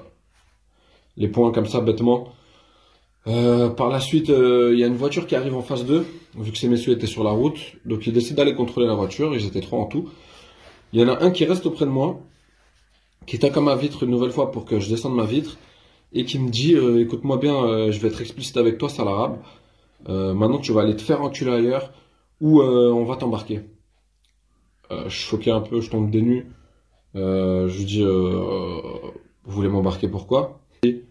[1.16, 2.28] les points comme ça, bêtement.
[3.26, 6.06] Euh, par la suite, euh, il y a une voiture qui arrive en face d'eux,
[6.36, 7.58] vu que ces messieurs étaient sur la route.
[7.86, 10.08] Donc ils décident d'aller contrôler la voiture, ils étaient trois en tout.
[10.92, 12.20] Il y en a un qui reste auprès de moi,
[13.26, 15.56] qui tape à ma vitre une nouvelle fois pour que je descende ma vitre,
[16.14, 19.08] et qui me dit, euh, écoute-moi bien, euh, je vais être explicite avec toi, sale
[19.08, 19.38] arabe.
[20.08, 21.92] Euh, maintenant tu vas aller te faire enculer ailleurs,
[22.40, 23.62] ou euh, on va t'embarquer.
[24.90, 26.46] Je suis choqué un peu, je tombe des nues.
[27.14, 29.12] Je lui dis, vous
[29.44, 30.60] voulez m'embarquer pourquoi?
[30.84, 31.02] Et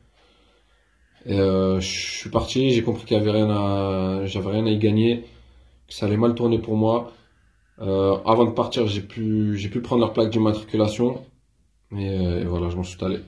[1.26, 5.26] je suis parti, j'ai compris qu'il y avait rien à, j'avais rien à y gagner,
[5.88, 7.12] que ça allait mal tourner pour moi.
[7.80, 11.22] Avant de partir, j'ai pu, j'ai pu prendre leur plaque d'immatriculation.
[11.98, 13.20] Et voilà, je m'en suis allé.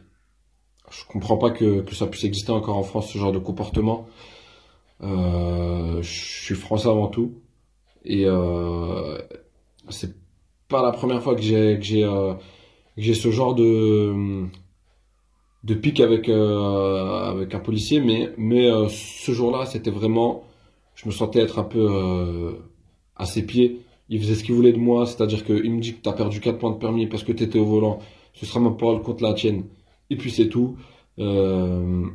[0.99, 4.07] Je comprends pas que, que ça puisse exister encore en France, ce genre de comportement.
[5.03, 7.33] Euh, je suis français avant tout.
[8.05, 9.17] Et euh,
[9.89, 10.15] c'est
[10.69, 12.33] pas la première fois que j'ai que j'ai euh,
[12.97, 14.45] j'ai ce genre de
[15.63, 20.43] de pique avec euh, avec un policier, mais mais ce jour-là, c'était vraiment,
[20.95, 22.57] je me sentais être un peu
[23.15, 23.81] à ses pieds.
[24.09, 26.59] Il faisait ce qu'il voulait de moi, c'est-à-dire qu'il me dit que t'as perdu 4
[26.59, 27.99] points de permis parce que t'étais au volant.
[28.33, 29.63] Ce sera ma parole contre la tienne.
[30.09, 30.77] Et puis c'est tout.
[31.19, 32.05] Euh,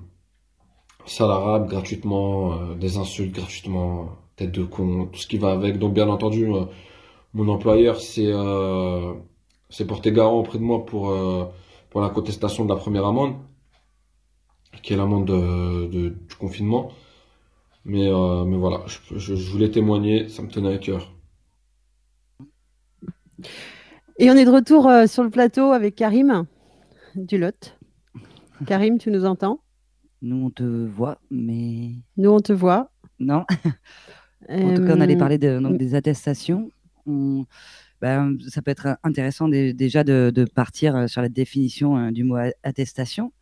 [1.66, 5.78] gratuitement, euh, des insultes gratuitement, tête de con, tout ce qui va avec.
[5.78, 6.64] Donc bien entendu, euh,
[7.34, 9.14] mon employeur s'est euh,
[9.88, 11.44] porté garant auprès de moi pour euh,
[11.90, 13.34] pour la contestation de la première amende,
[14.82, 16.92] qui est l'amende de, du confinement.
[17.84, 18.10] Mais
[18.46, 21.12] mais voilà, je, je, voulais témoigner, ça me tenait à cœur.
[24.18, 26.46] Et on est de retour sur le plateau avec Karim
[27.16, 27.79] du Lot.
[28.66, 29.60] Karim, tu nous entends?
[30.22, 31.92] Nous, on te voit, mais.
[32.16, 32.90] Nous, on te voit.
[33.18, 33.44] Non.
[34.48, 36.70] en tout cas, on allait Euh, parler de, donc, des attestations.
[37.06, 37.44] On-
[38.02, 42.10] ben, ça peut être intéressant dé- déjà de, de partir euh, sur la définition euh,
[42.10, 43.32] du mot attestation.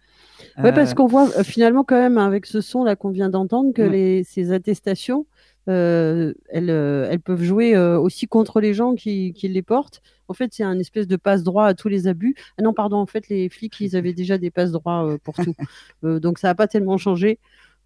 [0.56, 3.82] Ouais, parce qu'on voit finalement quand même avec ce son là qu'on vient d'entendre que
[3.82, 3.88] Ouais.
[3.88, 5.26] les, ces attestations,
[5.72, 10.00] elles, euh, elles peuvent jouer euh, aussi contre les gens qui, qui les portent.
[10.28, 12.34] En fait, c'est un espèce de passe-droit à tous les abus.
[12.58, 15.54] Ah non, pardon, en fait, les flics, ils avaient déjà des passe-droits euh, pour tout.
[16.04, 17.38] Euh, donc ça n'a pas tellement changé.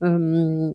[0.02, 0.72] Euh,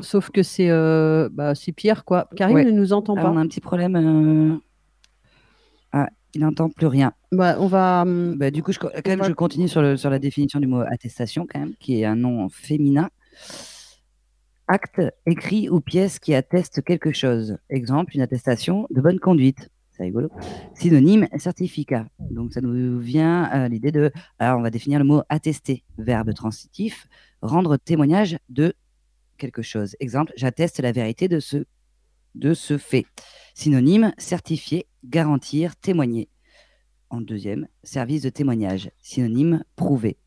[0.00, 2.28] sauf que c'est euh, bah, Pierre, quoi.
[2.36, 2.64] Karim ouais.
[2.64, 3.30] ne nous entend Ah, pas.
[3.30, 3.96] on a un petit problème.
[3.96, 4.56] euh,
[5.92, 7.12] Ah, il n'entend plus rien.
[7.32, 8.04] Bah, on va.
[8.06, 10.66] Bah, du coup, je, quand même, va- je continue sur, le, sur la définition du
[10.66, 13.08] mot attestation, quand même, qui est un nom féminin.
[14.68, 17.56] Acte, écrit ou pièce qui atteste quelque chose.
[17.70, 19.70] Exemple, une attestation de bonne conduite.
[19.92, 20.28] C'est rigolo.
[20.74, 22.06] Synonyme, certificat.
[22.18, 24.10] Donc, ça nous vient à l'idée de.
[24.40, 25.84] Alors, on va définir le mot attester.
[25.98, 27.06] Verbe transitif,
[27.42, 28.74] rendre témoignage de
[29.38, 29.94] quelque chose.
[30.00, 31.64] Exemple, j'atteste la vérité de ce,
[32.34, 33.06] de ce fait.
[33.54, 36.28] Synonyme, certifier, garantir, témoigner.
[37.08, 38.90] En deuxième, service de témoignage.
[39.00, 40.18] Synonyme, prouver.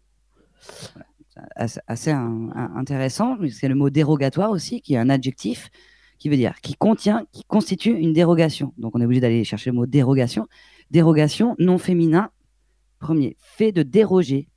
[1.55, 3.37] Assez, un- un- intéressant.
[3.49, 5.69] C'est le mot dérogatoire aussi, qui est un adjectif
[6.17, 8.73] qui veut dire qui contient, qui constitue une dérogation.
[8.77, 10.47] Donc on est obligé d'aller chercher le mot dérogation.
[10.91, 12.29] Dérogation, non féminin.
[12.99, 14.49] Premier, fait de déroger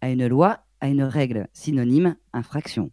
[0.00, 1.46] à une loi, à une règle.
[1.52, 2.90] Synonyme, infraction.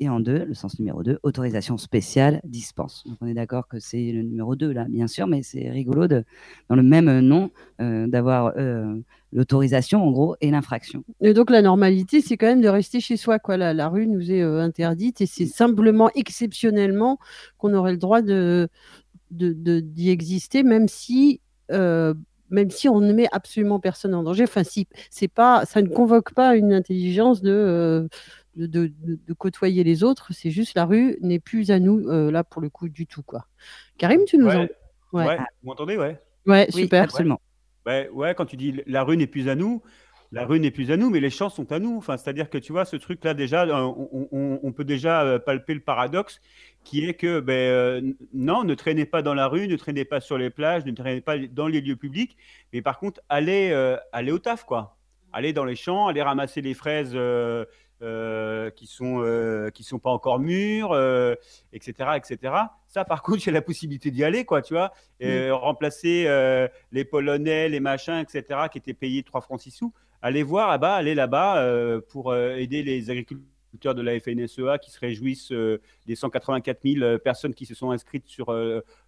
[0.00, 3.04] Et en deux, le sens numéro 2, autorisation spéciale, dispense.
[3.06, 6.08] Donc on est d'accord que c'est le numéro 2 là, bien sûr, mais c'est rigolo
[6.08, 6.24] de,
[6.68, 9.00] dans le même nom euh, d'avoir euh,
[9.34, 11.04] l'autorisation en gros et l'infraction.
[11.20, 13.38] Et donc la normalité, c'est quand même de rester chez soi.
[13.38, 13.56] Quoi.
[13.56, 17.18] La, la rue nous est euh, interdite et c'est simplement exceptionnellement
[17.58, 18.68] qu'on aurait le droit de,
[19.32, 21.40] de- de- d'y exister, même si,
[21.72, 22.14] euh,
[22.50, 24.44] même si on ne met absolument personne en danger.
[24.44, 28.08] Enfin, si, c'est pas, ça ne convoque pas une intelligence de, euh,
[28.56, 30.28] de, de- côtoyer les autres.
[30.32, 33.22] C'est juste la rue n'est plus à nous, euh, là, pour le coup, du tout.
[33.22, 33.46] Quoi.
[33.98, 34.56] Karim, tu nous Ouais.
[35.12, 35.16] en...
[35.18, 35.36] Ouais.
[35.62, 37.04] Vous m'entendez, ouais Ouais, Oui, super.
[37.04, 37.40] absolument.
[37.86, 39.82] Ouais, ouais, quand tu dis la rue n'est plus à nous,
[40.34, 41.96] la rue n'est plus à nous, mais les champs sont à nous.
[41.96, 43.92] Enfin, c'est-à-dire que tu vois, ce truc-là, déjà, euh,
[44.32, 46.40] on, peut déjà euh, palper le paradoxe
[46.82, 50.20] qui est que, ben, euh, non, ne traînez pas dans la rue, ne traînez pas
[50.20, 52.36] sur les plages, ne traînez pas dans les lieux publics,
[52.72, 53.72] mais par contre, allez,
[54.12, 54.96] allez au taf, quoi.
[55.32, 57.16] Allez dans les champs, allez ramasser les fraises
[58.02, 61.34] euh, qui sont euh, qui sont pas encore mûres, euh,
[61.72, 62.54] etc., etc.
[62.88, 67.04] Ça, par contre, j'ai la possibilité d'y aller, quoi, tu vois, et remplacer euh, les
[67.04, 69.92] Polonais, les machins, etc., qui étaient payés 3 francs 6 sous.
[70.22, 75.52] Allez voir là-bas, allez là-bas pour aider les agriculteurs de la FNSEA qui se réjouissent
[76.06, 78.52] des 184 000 euh, personnes qui se sont inscrites sur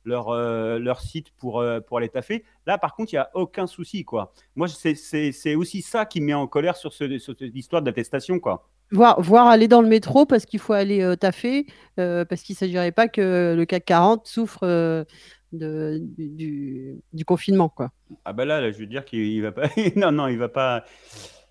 [0.05, 0.35] leur,
[0.79, 2.45] leur site pour, pour aller taffer.
[2.67, 4.33] Là, par contre, il n'y a aucun souci, quoi.
[4.55, 8.39] Moi, c'est aussi ça qui me met en colère sur, ce, sur cette histoire d'attestation,
[8.39, 8.69] quoi.
[8.93, 11.67] Voir, aller dans le métro parce qu'il faut aller euh, taffer,
[11.99, 15.05] euh, parce qu'il ne s'agirait pas que le CAC 40 souffre euh,
[15.53, 17.69] du, confinement.
[17.69, 17.91] Quoi.
[18.25, 19.69] Ah bah là, là, je veux dire qu'il il va pas.
[19.97, 20.85] non, non, il va pas.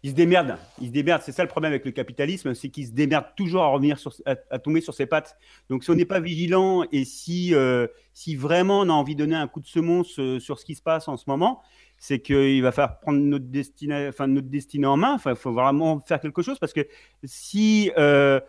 [0.04, 0.56] Il se démerde.
[0.80, 1.24] Il se démerde.
[1.26, 4.14] C'est ça le problème avec le capitalisme, c'est qu'il se démerde toujours à revenir sur,
[4.26, 5.36] à, tomber sur ses pattes.
[5.70, 9.24] Donc si on n'est pas vigilant et si, euh, si vraiment on a envie de
[9.24, 11.62] donner un coup de semonce sur ce qui se passe en ce moment,
[11.98, 15.14] c'est qu'il va falloir prendre notre destinée, enfin notre destinée en main.
[15.14, 16.88] Enfin, il faut vraiment faire quelque chose parce que
[17.24, 18.40] si euh,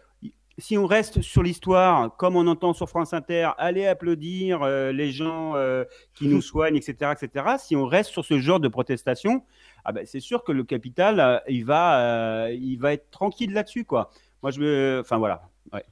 [0.59, 5.11] si on reste sur l'histoire, comme on entend sur France Inter, aller applaudir euh, les
[5.11, 5.85] gens euh,
[6.15, 9.43] qui nous soignent, etc., etc., si on reste sur ce genre de protestation,
[9.85, 13.85] ah ben, c'est sûr que le capital, euh, il, va, il va être tranquille là-dessus.
[13.85, 14.11] quoi.
[14.43, 15.01] Moi, je me...
[15.01, 15.43] Enfin, voilà.
[15.73, 15.85] Ouais.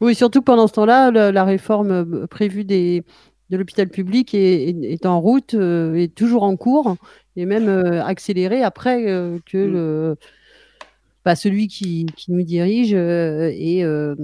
[0.00, 3.04] Oui, surtout pendant ce temps-là, la réforme prévue des,
[3.50, 6.96] de l'hôpital public est, est- est en route, euh, est toujours en cours,
[7.36, 10.16] et même euh, accélérée après euh, que le,
[11.24, 14.14] bah, celui qui, qui nous dirige euh, ait euh,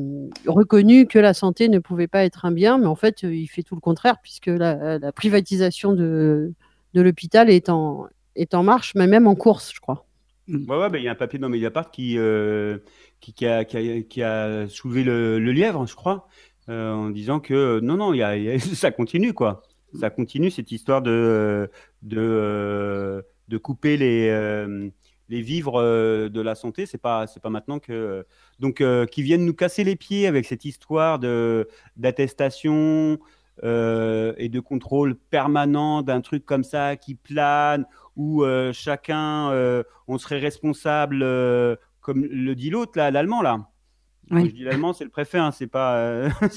[0.47, 3.63] reconnu que la santé ne pouvait pas être un bien, mais en fait, il fait
[3.65, 6.53] tout le contraire, puisque la, la privatisation de,
[6.95, 8.07] de l'hôpital est en,
[8.37, 10.07] est en marche, mais même en course, je crois.
[10.49, 12.79] Ouais, ouais, il y a un papier dans Mediapart qui, euh,
[13.21, 16.29] qui, qui a, qui, a, qui a soulevé le, le lièvre, je crois,
[16.69, 19.63] euh, en disant que euh, non, non, y y a- ça continue, quoi.
[19.99, 21.71] Ça continue, cette histoire de,
[22.03, 24.31] de, euh, de couper les,
[25.29, 26.87] les vivres de la santé.
[26.87, 28.25] C'est pas, c'est pas maintenant que.
[28.59, 33.19] Donc, qui viennent nous casser les pieds avec cette histoire de, d'attestation
[33.63, 37.85] et de contrôle permanent d'un truc comme ça qui plane,
[38.17, 39.51] où chacun,
[40.09, 41.19] on serait responsable,
[42.01, 43.69] comme le dit l'autre, là, l'allemand, là.
[44.31, 46.31] Quand je dis l'allemand, c'est le préfet, hein, c'est pas, euh,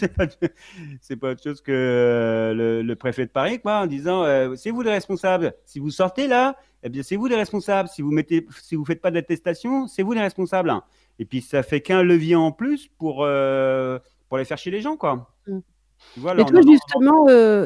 [1.01, 4.55] c'est pas, autre chose que euh, le, le préfet de Paris, quoi, en disant, euh,
[4.55, 5.53] c'est vous les responsables.
[5.65, 7.89] Si vous sortez là, eh bien, c'est vous les responsables.
[7.89, 10.73] Si vous mettez, si vous faites pas d'attestation, c'est vous les responsables.
[11.19, 14.95] Et puis, ça fait qu'un levier en plus pour, pour aller faire chez les gens,
[14.95, 15.33] quoi.
[15.47, 15.59] Mm.
[16.13, 17.25] Tu vois, là, Et on toi, a- justement,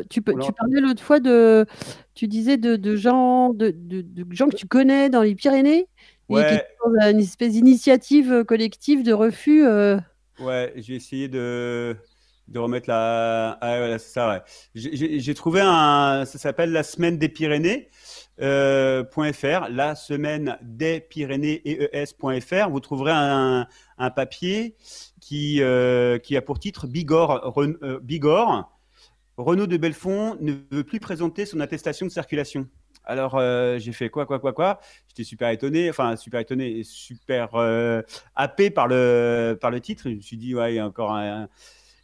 [0.10, 1.66] tu, peux- tu parlais l'autre fois de,
[2.14, 5.88] tu disais de, de gens, de, de- de gens que tu connais dans les Pyrénées,
[6.30, 6.66] qui Ouais.
[6.86, 9.66] dans une espèce d'initiative euh, collective de refus.
[9.66, 9.98] euh,
[10.40, 11.98] Ouais, j'ai essayé de,
[12.48, 13.58] de remettre la.
[13.62, 14.42] Ah, ouais, voilà, c'est ça, ouais.
[14.74, 16.24] J'ai- trouvé un.
[16.26, 17.90] Ça s'appelle la semaine des Pyrénées.
[18.42, 19.04] euh,
[19.34, 22.70] .fr, la semaine des Pyrénées EES.fr.
[22.70, 23.68] Vous trouverez un,
[23.98, 24.78] un papier
[25.20, 28.72] qui, euh, qui a pour titre Bigorre, Ren- euh, Bigorre.
[29.36, 32.66] Renaud de Belfond ne veut plus présenter son attestation de circulation.
[33.10, 36.84] Alors, euh, j'ai fait quoi, quoi, quoi, quoi J'étais super étonné, enfin, super étonné et
[36.84, 38.04] super euh,
[38.36, 40.04] happé par le, titre.
[40.06, 41.50] Je me suis dit, ouais, il y a encore un.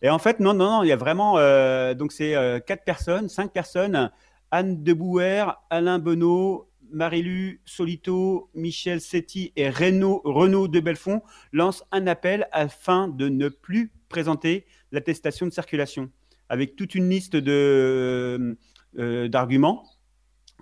[0.02, 1.38] Et en fait, non, non, non, il y a vraiment.
[1.38, 2.34] euh, donc, c'est
[2.66, 4.10] quatre personnes, cinq personnes
[4.50, 11.22] Anne de Bouwer, Alain Benot, Marilu Solito, Michel Setti et Renaud, Renaud de Belfond
[11.54, 16.10] lancent un appel afin de ne plus présenter l'attestation de circulation,
[16.50, 17.36] avec toute une liste
[18.96, 19.84] d'arguments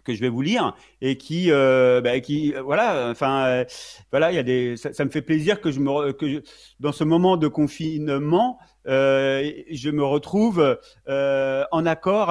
[0.03, 3.65] que je vais vous lire et qui, euh, bah, qui euh, voilà, enfin, euh,
[4.11, 6.39] voilà, il y a des, ça, ça me fait plaisir que je me, que je-
[6.79, 10.77] dans ce moment de confinement, euh, je me retrouve
[11.07, 12.27] en accord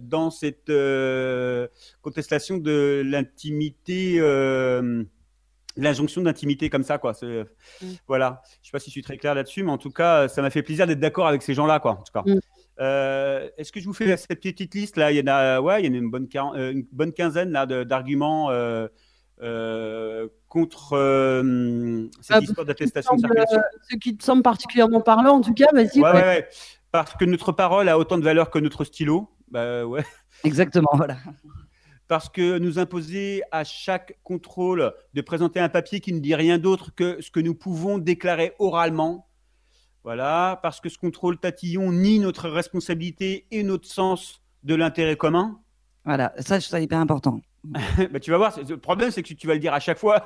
[0.00, 0.72] dans cette
[2.02, 4.20] contestation de l'intimité.
[5.78, 7.12] L'injonction d'intimité comme ça, quoi.
[7.12, 7.44] C'est-
[8.08, 8.40] Voilà.
[8.62, 10.48] Je sais pas si je suis très clair là-dessus, mais en tout cas, ça m'a
[10.48, 11.92] fait plaisir d'être d'accord avec ces gens-là, quoi.
[11.92, 12.22] En tout cas.
[12.80, 15.10] Euh, Est-ce que je vous fais cette petite liste là?
[15.10, 17.50] Il y en a, ouais, il y en a une bonne, euh, une bonne quinzaine
[17.50, 20.88] là d'arguments euh, contre
[22.20, 23.60] cette Ah, histoire d'attestation de circulation.
[23.90, 26.00] Ce qui te semble particulièrement parlant, en tout cas, vas-y.
[26.00, 26.12] Ouais.
[26.12, 26.48] ouais, ouais.
[26.92, 29.28] Parce que notre parole a autant de valeur que notre stylo.
[29.50, 30.04] Bah ouais.
[30.44, 31.16] Exactement, voilà.
[32.08, 36.58] Parce que nous imposer à chaque contrôle de présenter un papier qui ne dit rien
[36.58, 39.26] d'autre que ce que nous pouvons déclarer oralement.
[40.06, 40.60] Voilà.
[40.62, 45.60] Parce que ce contrôle tatillon nie notre responsabilité et notre sens de l'intérêt commun.
[46.04, 47.40] Voilà, ça, je trouve ça hyper important.
[47.64, 50.24] bah, tu vas voir, le problème, c'est que tu vas le dire à chaque fois.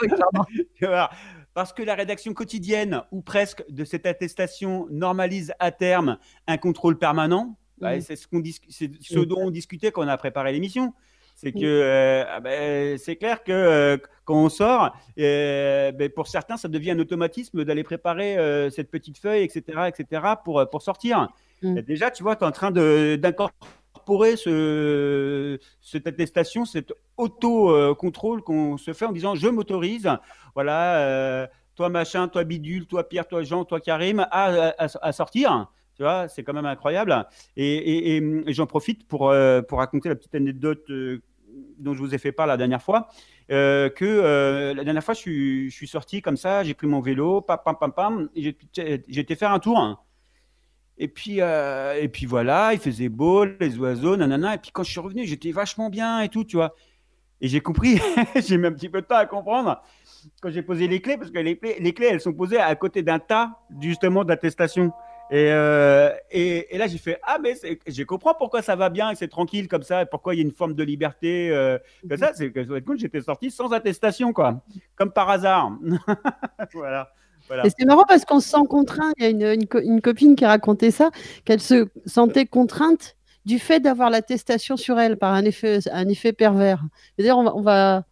[1.54, 6.96] Parce que la rédaction quotidienne, ou presque, de cette attestation normalise à terme un contrôle
[6.96, 7.58] permanent.
[7.80, 8.00] Mhm.
[8.02, 10.94] c'est ce, qu'on dis- c'est ce dont on discutait quand on a préparé l'émission.
[11.42, 16.28] C'est que euh, ah ben, c'est clair que euh, quand on sort, euh, ben, pour
[16.28, 18.36] certains, ça devient un automatisme d'aller préparer
[18.70, 21.28] cette petite feuille, etc., etc., pour, pour sortir.
[21.62, 21.80] Mm.
[21.80, 28.92] Déjà, tu vois, tu es en train d'incorporer ce, cette attestation, cet auto-contrôle qu'on se
[28.92, 30.10] fait en disant je m'autorise,
[30.54, 35.68] voilà, toi machin, toi bidule, toi Pierre, toi Jean, toi Karim, à, à- à sortir.
[35.96, 37.26] Tu vois, c'est quand même incroyable.
[37.56, 41.20] Et, et- et- et j'en profite pour, euh, pour raconter la petite anecdote euh,
[41.80, 43.08] dont je vous ai fait part la dernière fois.
[43.50, 47.00] euh, que euh, la dernière fois, je suis, je sorti comme ça, j'ai pris mon
[47.00, 50.04] vélo, pam, pam, pam, pam, été faire un tour.
[50.98, 54.54] Et puis, euh, et puis voilà, il faisait beau, les oiseaux, nanana.
[54.54, 56.74] Et puis quand je suis revenu, j'étais vachement bien et tout, tu vois.
[57.40, 57.98] Et j'ai compris,
[58.36, 59.82] j'ai mis un petit peu de temps à comprendre
[60.42, 62.74] quand j'ai posé les clés, parce que les clés, les clés elles sont posées à
[62.74, 64.92] côté d'un tas, justement, d'attestations.
[65.32, 67.54] Et, euh, et, et là, j'ai fait Ah, mais
[67.86, 70.44] je comprends pourquoi ça va bien et c'est tranquille comme ça, pourquoi il y a
[70.44, 71.78] une forme de liberté euh,
[72.08, 72.32] comme ça.
[72.34, 74.62] C'est que, coup, j'étais sorti sans attestation, quoi.
[74.96, 75.72] Comme par hasard.
[76.72, 77.12] voilà.
[77.46, 77.66] voilà.
[77.66, 79.12] Et c'est marrant parce qu'on se sent contraint.
[79.18, 81.10] Il y a une, une co- une copine qui racontait ça,
[81.44, 83.16] qu'elle se sentait contrainte
[83.46, 86.82] du fait d'avoir l'attestation sur elle par un effet, un effet pervers.
[87.18, 88.04] D'ailleurs, on va, on va,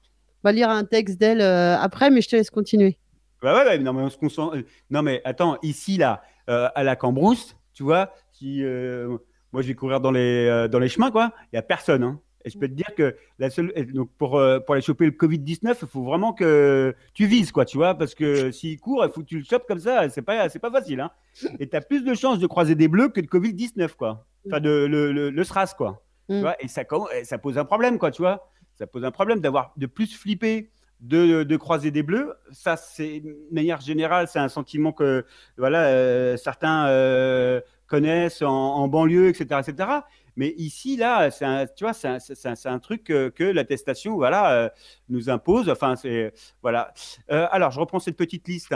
[0.44, 2.96] on va lire un texte d'elle euh, après, mais je te laisse continuer.
[3.42, 4.56] Ouais, ouais, ouais, non, mais on se concentre-
[4.90, 9.16] Non, mais attends, ici, là, euh, à la Cambrousse, tu vois, si, euh,
[9.52, 12.02] moi, je vais courir dans les, euh, dans les chemins, quoi, il n'y a personne.
[12.02, 12.20] hein.
[12.44, 14.30] Et je peux te dire que la seule, donc pour,
[14.64, 18.14] pour aller choper le Covid-19, il faut vraiment que tu vises, quoi, tu vois, parce
[18.14, 20.70] que s'il court, il faut que tu le chopes comme ça, c'est pas, c'est pas
[20.70, 21.00] facile.
[21.00, 21.10] Hein.
[21.58, 24.24] Et tu as plus de chances de croiser des bleus que de Covid-19, quoi.
[24.46, 26.02] Enfin, de, le, le, le SRAS, quoi.
[26.30, 26.82] Tu vois, et ça,
[27.24, 28.50] ça pose un problème, quoi, tu vois.
[28.76, 30.70] Ça pose un problème d'avoir de plus flipper
[31.00, 32.34] de, croiser des bleus.
[32.52, 35.24] Ça, c'est de manière générale, c'est un sentiment que
[35.56, 39.90] voilà, euh, certains euh, connaissent en, banlieue, etc., etc.
[40.36, 44.68] Mais ici, là, c'est un, tu vois, c'est un, truc que, l'attestation, voilà, euh,
[45.08, 45.68] nous impose.
[45.68, 46.32] Enfin, c'est
[46.62, 46.92] voilà.
[47.28, 48.72] Alors, je reprends cette petite liste.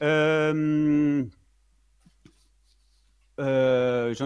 [0.00, 1.26] J'en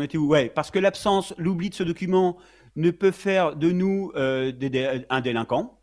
[0.03, 0.27] étais où?
[0.27, 2.37] Ouais, parce que l'absence, l'oubli de ce document
[2.77, 5.81] ne peut faire de nous un délinquant.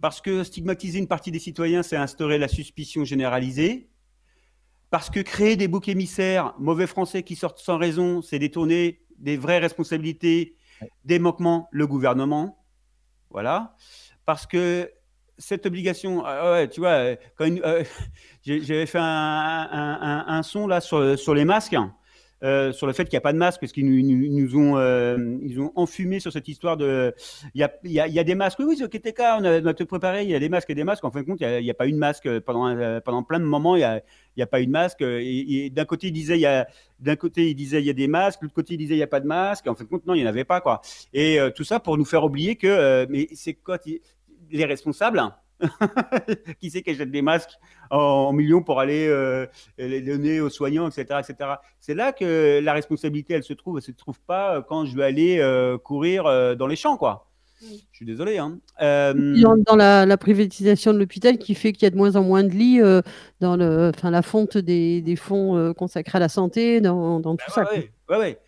[0.00, 3.88] Parce que stigmatiser une partie des citoyens, c'est instaurer la suspicion généralisée.
[4.90, 9.36] Parce que créer des boucs émissaires, mauvais français qui sortent sans raison, c'est détourner des
[9.36, 10.56] vraies responsabilités,
[11.04, 12.64] des manquements, le gouvernement.
[13.30, 13.76] Voilà.
[14.24, 14.90] Parce que
[15.36, 17.84] cette obligation, ah ouais, tu vois, euh, quand euh,
[18.44, 21.76] j'avais fait un, un- un- un son là sur, sur les masques,
[22.42, 25.36] euh, sur le fait qu'il n'y a pas de masque, parce qu'ils nous, ont, euh,
[25.42, 27.14] ils ont enfumé sur cette histoire de.
[27.54, 29.74] Il y a, y a- des masques, oui, oui, c'est KTK, on a, on a
[29.74, 31.04] tout préparé, il y a des masques et des masques.
[31.04, 33.40] En fin de compte, il n'y a, a pas eu de masque pendant, pendant plein
[33.40, 33.96] de moments, il n'y a,
[34.36, 35.02] il y a pas eu de masque.
[35.02, 36.68] Et, d'un côté, il disait, il y a,
[37.00, 38.98] d'un côté, il disait, il y a des masques, de l'autre côté, il disait, il
[38.98, 39.66] n'y a pas de masque.
[39.66, 40.80] En fin de compte, non, il n'y en avait pas, quoi.
[41.12, 43.78] Et euh, tout ça pour nous faire oublier que, euh, mais c'est quoi
[44.50, 45.20] les responsables
[46.60, 47.58] qui c'est qui jette des masques
[47.90, 49.46] en, en millions pour aller euh,
[49.78, 51.50] les donner aux soignants, etc., etc.
[51.80, 53.78] C'est là que la responsabilité, elle se trouve.
[53.78, 56.24] Elle se trouve pas euh, quand je vais aller euh, courir
[56.56, 57.28] dans les champs, quoi.
[57.60, 58.38] Je suis désolé.
[58.38, 58.58] Hein.
[58.80, 59.34] Euh,
[59.66, 62.44] Dans, la, la privatisation de l'hôpital qui fait qu'il y a de moins en moins
[62.44, 63.02] de lits euh,
[63.40, 67.36] dans le, enfin, la fonte des, des fonds euh, consacrés à la santé, dans, dans
[67.36, 67.68] tout ça.
[67.72, 68.38] Ouais, ouais, ouais.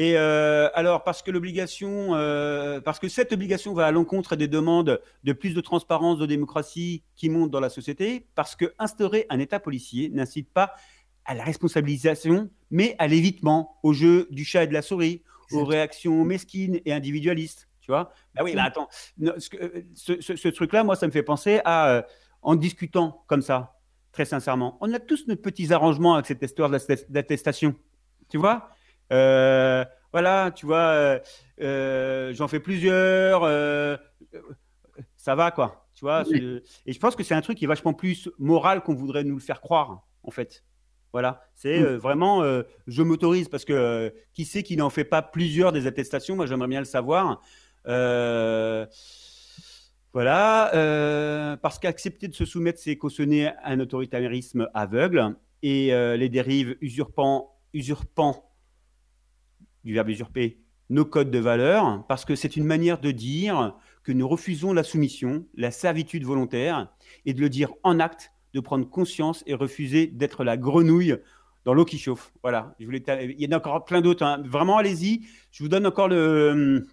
[0.00, 4.48] Et euh, alors, parce que l'obligation, euh, parce que cette obligation va à l'encontre des
[4.48, 9.26] demandes de plus de transparence, de démocratie qui montent dans la société, parce que instaurer
[9.28, 10.72] un État policier n'incite pas
[11.26, 15.22] à la responsabilisation, mais à l'évitement, au jeu du chat et de la souris,
[15.52, 17.68] aux réactions mesquines et individualistes.
[17.82, 18.88] Tu vois Bah oui, bah attends,
[19.18, 22.02] non, ce, truc-là, moi, ça me fait penser à, euh,
[22.40, 23.74] en discutant comme ça,
[24.12, 27.74] très sincèrement, on a tous nos petits arrangements avec cette histoire d'attest- d'attestation.
[28.30, 28.70] Tu vois
[29.12, 31.18] Euh, Voilà, tu vois, euh,
[31.60, 33.42] euh, j'en fais plusieurs,
[35.16, 35.86] ça va quoi.
[35.94, 36.62] Tu vois Oui.
[36.86, 39.34] Et je pense que c'est un truc qui est vachement plus moral qu'on voudrait nous
[39.36, 40.64] le faire croire, en fait.
[41.12, 41.84] Voilà, c'est Mm.
[41.84, 45.72] euh, vraiment, euh, je m'autorise parce que euh, qui sait qui n'en fait pas plusieurs
[45.72, 47.40] des attestations Moi, j'aimerais bien le savoir.
[50.12, 57.56] Voilà, parce qu'accepter de se soumettre, c'est cautionner un autoritarisme aveugle et les dérives usurpant,
[57.74, 58.49] usurpant
[59.84, 60.58] du verbe usurper
[60.88, 64.82] nos codes de valeurs, parce que c'est une manière de dire que nous refusons la
[64.82, 66.88] soumission, la servitude volontaire,
[67.26, 71.16] et de le dire en acte, de prendre conscience et refuser d'être la grenouille
[71.64, 72.32] dans l'eau qui chauffe.
[72.42, 74.24] Voilà, je voulais il y en a encore plein d'autres.
[74.24, 74.42] hein.
[74.46, 75.26] Vraiment, allez-y.
[75.52, 76.86] Je vous donne encore le,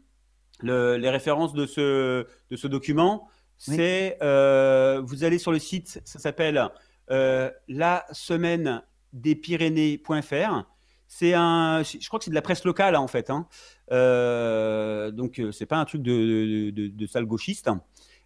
[0.61, 3.27] le- les références de ce, de ce document,
[3.57, 6.69] c'est euh, vous allez sur le site, ça s'appelle
[7.09, 8.83] euh, la semaine
[9.13, 10.65] des Pyrénées.fr.
[11.07, 13.29] C'est un, je crois que c'est de la presse locale hein, en fait.
[13.29, 13.47] hein.
[13.91, 17.69] Euh, donc euh, c'est pas un truc de, de, sale gauchiste.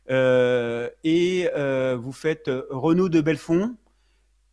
[0.09, 3.75] Euh, et euh, vous faites Renaud de Belfond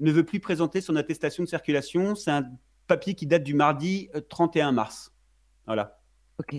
[0.00, 2.14] ne veut plus présenter son attestation de circulation.
[2.14, 2.44] C'est un
[2.86, 5.12] papier qui date du mardi euh, 31 mars.
[5.66, 5.98] Voilà.
[6.38, 6.54] Ok.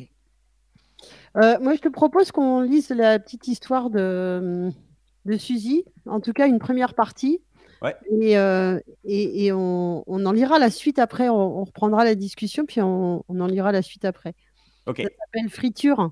[1.35, 4.69] Moi, je te propose qu'on lise la petite histoire de,
[5.25, 7.41] de Suzy, en tout cas une première partie.
[7.81, 7.95] Ouais.
[8.11, 12.15] Et, euh, et, et on, on en lira la suite après, on, on reprendra la
[12.15, 14.33] discussion, puis on, on en lira la suite après.
[14.85, 14.97] Ok.
[14.97, 16.11] Ça s'appelle Friture.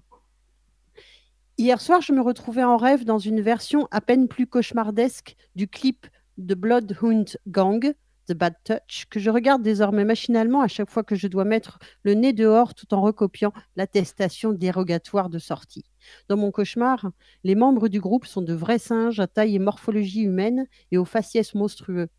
[1.58, 5.68] Hier soir, je me retrouvais en rêve dans une version à peine plus cauchemardesque du
[5.68, 6.08] clip
[6.38, 7.94] de Bloodhound Gang,
[8.28, 11.80] The Bad Touch, que je regarde désormais machinalement à chaque fois que je dois mettre
[12.04, 15.86] le nez dehors tout en recopiant l'attestation dérogatoire de sortie.
[16.28, 17.12] Dans mon cauchemar,
[17.44, 21.06] les membres du groupe sont de vrais singes à taille et morphologie humaine et aux
[21.06, 22.10] faciès monstrueux.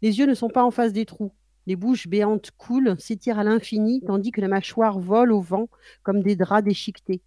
[0.00, 1.34] Les yeux ne sont pas en face des trous.
[1.66, 5.68] Les bouches béantes coulent, s'étirent à l'infini, tandis que la mâchoire vole au vent
[6.02, 7.20] comme des draps déchiquetés.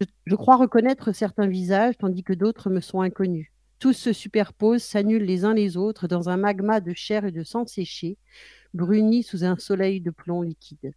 [0.00, 3.50] Je, je crois reconnaître certains visages, tandis que d'autres me sont inconnus.
[3.82, 7.42] Tous se superposent, s'annulent les uns les autres dans un magma de chair et de
[7.42, 8.16] sang séché,
[8.74, 10.94] bruni sous un soleil de plomb liquide.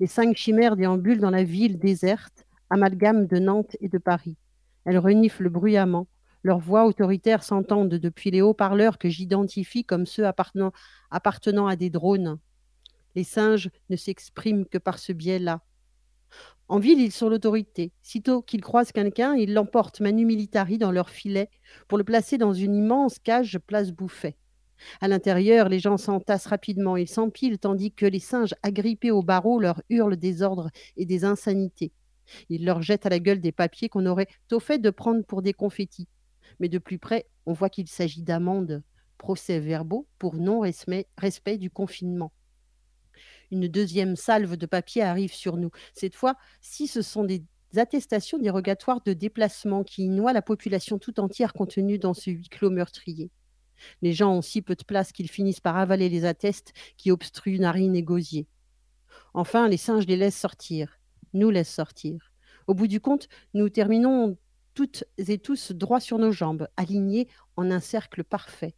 [0.00, 4.38] Les cinq chimères déambulent dans la ville déserte, amalgame de Nantes et de Paris.
[4.86, 6.06] Elles reniflent bruyamment.
[6.42, 10.72] Leurs voix autoritaires s'entendent depuis les haut-parleurs que j'identifie comme ceux appartenant,
[11.10, 12.38] appartenant à des drones.
[13.14, 15.60] Les singes ne s'expriment que par ce biais-là.
[16.68, 17.92] En ville, ils sont l'autorité.
[18.02, 21.48] Sitôt qu'ils croisent quelqu'un, ils l'emportent manu militari dans leur filet
[21.86, 24.36] pour le placer dans une immense cage place Bouffet.
[25.00, 29.60] À l'intérieur, les gens s'entassent rapidement, ils s'empilent tandis que les singes agrippés au barreau
[29.60, 31.92] leur hurlent des ordres et des insanités.
[32.48, 35.42] Ils leur jettent à la gueule des papiers qu'on aurait tôt fait de prendre pour
[35.42, 36.08] des confettis.
[36.60, 38.82] Mais de plus près, on voit qu'il s'agit d'amendes,
[39.18, 42.32] procès-verbaux pour non-respect respect du confinement.
[43.50, 45.70] Une deuxième salve de papier arrive sur nous.
[45.94, 47.44] Cette fois, si ce sont des
[47.76, 52.70] attestations dérogatoires de déplacement qui noient la population tout entière contenue dans ce huis clos
[52.70, 53.30] meurtrier.
[54.02, 57.58] Les gens ont si peu de place qu'ils finissent par avaler les attestes qui obstruent
[57.58, 58.46] narines et gosiers.
[59.34, 60.98] Enfin, les singes les laissent sortir,
[61.34, 62.32] nous laissent sortir.
[62.66, 64.38] Au bout du compte, nous terminons
[64.74, 68.74] toutes et tous droit sur nos jambes, alignés en un cercle parfait.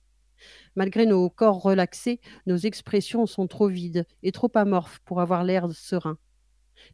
[0.76, 5.70] Malgré nos corps relaxés, nos expressions sont trop vides et trop amorphes pour avoir l'air
[5.72, 6.18] serein.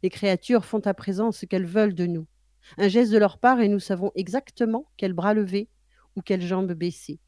[0.03, 2.27] Les créatures font à présent ce qu'elles veulent de nous.
[2.77, 5.69] Un geste de leur part et nous savons exactement quel bras lever
[6.15, 7.19] ou quelle jambe baisser.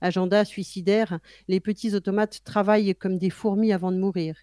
[0.00, 4.36] Agenda suicidaire, les petits automates travaillent comme des fourmis avant de mourir.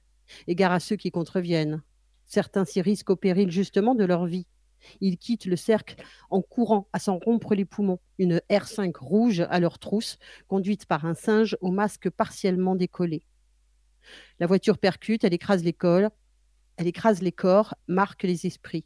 [0.48, 1.82] Égard à ceux qui contreviennent.
[2.26, 4.48] Certains s'y risquent au péril justement de leur vie.
[5.02, 5.96] Ils quittent le cercle
[6.30, 10.18] en courant à s'en rompre les poumons, une R5 rouge à leur trousse,
[10.48, 13.26] conduite par un singe au masque partiellement décollé.
[14.40, 16.12] La voiture percute, elle écrase corps,
[16.78, 18.86] elle écrase les corps, marque les esprits.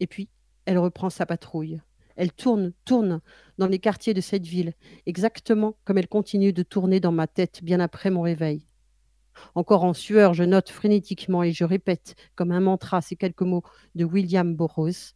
[0.00, 0.28] Et puis,
[0.64, 1.80] elle reprend sa patrouille.
[2.16, 3.20] Elle tourne, tourne
[3.58, 4.74] dans les quartiers de cette ville,
[5.06, 8.66] exactement comme elle continue de tourner dans ma tête bien après mon réveil.
[9.54, 13.62] Encore en sueur, je note frénétiquement et je répète comme un mantra ces quelques mots
[13.94, 15.14] de William Burroughs.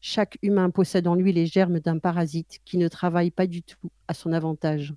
[0.00, 3.90] Chaque humain possède en lui les germes d'un parasite qui ne travaille pas du tout
[4.06, 4.94] à son avantage.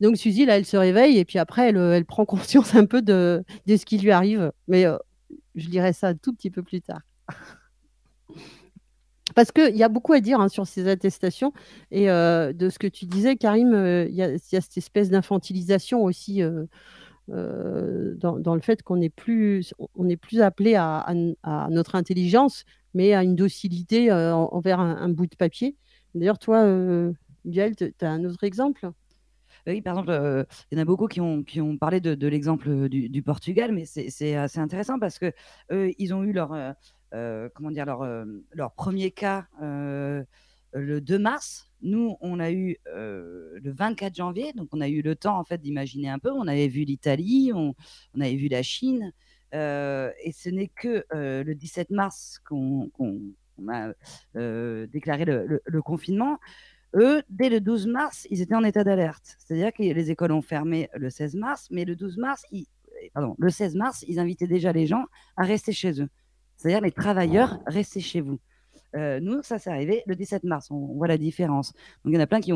[0.00, 3.02] Donc Suzy, là, elle se réveille et puis après, elle, euh, prend conscience un peu
[3.02, 4.52] de, ce qui lui arrive.
[4.68, 4.96] Mais euh,
[5.54, 7.02] je dirai ça un tout petit peu plus tard.
[9.34, 11.52] Parce qu'il y a beaucoup à dire hein, sur ces attestations.
[11.90, 13.74] Et euh, de ce que tu disais, Karim,
[14.08, 16.42] il y a cette espèce d'infantilisation aussi
[17.30, 21.06] euh, euh, dans, dans le fait qu'on n'est plus, on n'est plus appelé à,
[21.42, 22.64] à- notre intelligence,
[22.94, 25.76] mais à une docilité euh, en- envers un, bout de papier.
[26.14, 27.12] D'ailleurs, toi, euh,
[27.44, 28.90] Gaël, tu as un autre exemple?
[29.66, 32.26] Oui, par exemple, euh, il y en a beaucoup qui ont, qui ont parlé de,
[32.26, 35.32] l'exemple du, Portugal, mais c'est assez intéressant parce que
[35.70, 36.72] eux, ils ont eu leur, euh,
[37.14, 40.22] euh, comment dire, leur, euh, leur premier cas euh,
[40.80, 41.70] le 2 mars.
[41.82, 45.44] Nous, on a eu euh, le 24 janvier, donc on a eu le temps en
[45.44, 46.30] fait d'imaginer un peu.
[46.30, 47.74] On avait vu l'Italie, on,
[48.14, 49.12] on avait vu la Chine,
[49.54, 52.90] euh, et ce n'est que euh, le 17 mars qu'on
[53.68, 53.92] a
[54.86, 56.38] déclaré le, le- le confinement.
[56.94, 59.36] Eux, dès le 12 mars, ils étaient en état d'alerte.
[59.38, 62.66] C'est-à-dire que les écoles ont fermé le 16 mars, mais le 12 mars, ils-
[63.14, 65.04] pardon, le 16 mars, ils invitaient déjà les gens
[65.36, 66.08] à rester chez eux.
[66.56, 68.40] C'est-à-dire les travailleurs, restez chez vous.
[68.96, 70.70] Euh, nous, ça s'est arrivé le 17 mars.
[70.70, 71.72] On, voit la différence.
[72.04, 72.52] Donc il y en a plein qui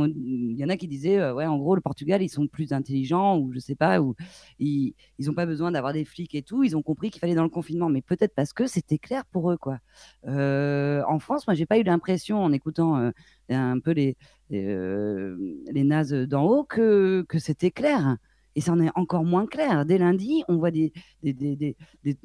[0.79, 3.75] qui disaient, euh, ouais, en gros, le Portugal, ils sont plus intelligents ou je sais
[3.75, 4.15] pas, ou
[4.59, 6.65] ils ils ont pas besoin d'avoir des flics et tout.
[6.65, 9.51] Ils ont compris qu'il fallait dans le confinement, mais peut-être parce que c'était clair pour
[9.51, 9.79] eux, quoi.
[10.27, 13.13] Euh, en France, moi, j'ai pas eu l'impression en écoutant
[13.49, 14.17] un peu les
[14.51, 18.17] les, nazes d'en haut que c'était clair.
[18.55, 19.87] Et ça en est encore moins clair.
[19.87, 20.93] Dès lundi, on voit des,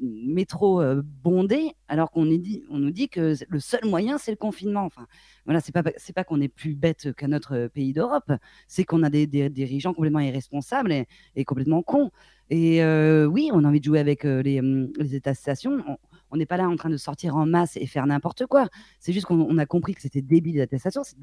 [0.00, 4.84] métros euh, bondés, alors qu'on nous dit que le seul moyen, c'est le confinement.
[4.84, 5.06] Enfin,
[5.44, 8.32] voilà, c'est pas c'est pas qu'on est plus bête qu'un autre pays d'Europe,
[8.66, 10.92] c'est qu'on a des, dirigeants complètement irresponsables
[11.36, 12.10] et, complètement cons.
[12.50, 15.82] Et euh, oui, on a envie de jouer avec euh, les, hum, les attestations.
[16.30, 18.68] On- n'est pas là en train de sortir en masse et faire n'importe quoi.
[19.00, 21.16] C'est juste qu'on on a compris que c'était débile les attestations, c'est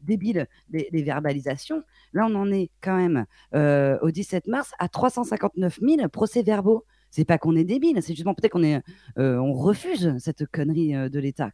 [0.00, 1.82] débile les, les verbalisations.
[2.12, 6.84] Là, on en est quand même euh, au 17 mars à 359 000 procès-verbaux.
[7.10, 8.82] C'est pas qu'on est débile, c'est justement peut-être qu'on est,
[9.18, 11.50] euh, on refuse cette connerie euh, de l'État.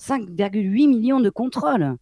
[0.00, 1.96] 5,8 millions de contrôles.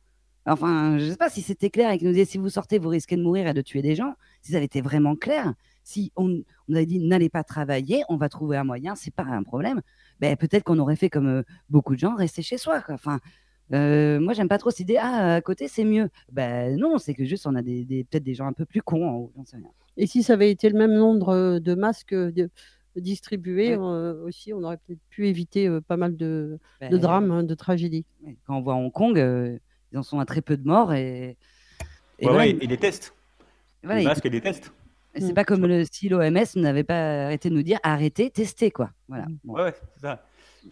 [0.46, 2.88] Enfin, je sais pas si c'était clair et qu'ils nous disaient si vous sortez, vous
[2.90, 4.14] risquez de mourir et de tuer des gens.
[4.42, 5.54] Si ça avait été vraiment clair,
[5.84, 9.22] si on, on avait dit n'allez pas travailler, on va trouver un moyen, c'est pas
[9.24, 9.82] un problème.
[10.20, 12.80] Ben, peut-être qu'on aurait fait comme euh, beaucoup de gens, rester chez soi.
[12.80, 12.94] quoi.
[12.94, 13.20] Enfin,
[13.72, 14.96] euh, moi, j'aime pas trop cette idée.
[14.98, 16.08] Ah, à côté, c'est mieux.
[16.32, 18.82] Ben non, c'est que juste on a des, des- peut-être des gens un peu plus
[18.82, 19.68] cons en haut, j'en sais rien.
[19.96, 22.50] Et si ça avait été le même nombre euh, de masques euh, de-
[22.96, 27.30] distribués euh, aussi, on aurait peut-être pu éviter euh, pas mal de, de Ben, drames,
[27.30, 28.04] hein, de tragédies.
[28.46, 29.58] Quand on voit Hong Kong, euh,
[29.92, 31.36] ils en sont à très peu de morts et.
[32.20, 33.14] et Ouais, voilà, ouais, ils- et des tests.
[33.82, 34.72] voilà, les masques et des tests.
[35.16, 38.90] C'est pas comme le, si l'OMS n'avait pas arrêté de nous dire arrêtez, testez quoi.
[39.08, 39.26] Voilà.
[39.44, 39.54] Bon.
[39.54, 40.22] Ouais, ouais, c'est ça.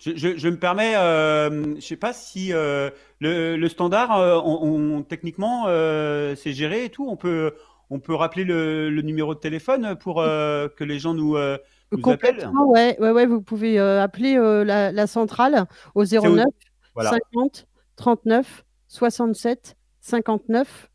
[0.01, 2.89] Je, je- je me permets, euh, je sais pas si euh,
[3.21, 7.07] le, le standard, euh, on, on- techniquement, euh, c'est géré et tout.
[7.09, 7.53] On peut,
[7.91, 11.59] on peut rappeler le, le numéro de téléphone pour euh, que les gens nous, euh,
[11.93, 12.37] nous appellent.
[12.37, 16.47] Complètement, ouais, ouais, ouais, vous pouvez euh, appeler euh, la, la centrale au 09
[16.95, 17.11] Voilà.
[17.11, 17.67] 50
[17.97, 20.89] 39 67 59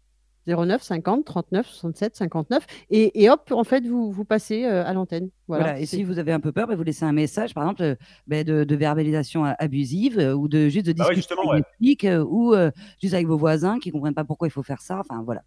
[0.47, 4.93] 09 50 39 67 59 et, et hop, en fait, vous, vous passez euh, à
[4.93, 5.29] l'antenne.
[5.47, 5.63] Voilà.
[5.65, 7.83] Voilà, Et si vous avez un peu peur, bah, vous laissez un message, par exemple,
[7.83, 7.95] euh,
[8.27, 11.51] bah, de, de verbalisation a- abusive euh, ou de juste de Bah ouais, discuter justement,
[11.51, 12.71] avec euh, ou euh,
[13.01, 14.99] juste avec vos voisins qui comprennent pas pourquoi il faut faire ça.
[14.99, 15.43] Enfin voilà.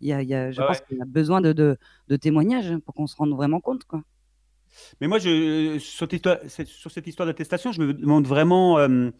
[0.00, 0.84] Il y a, il y a- je pense ouais.
[0.88, 1.76] qu'il y a besoin de, de,
[2.08, 3.84] de témoignages pour qu'on se rende vraiment compte.
[3.84, 4.02] Quoi.
[5.00, 8.78] Mais moi, je, sur, cette histoire, cette- sur cette histoire d'attestation, je me demande vraiment,
[8.78, 9.10] euh,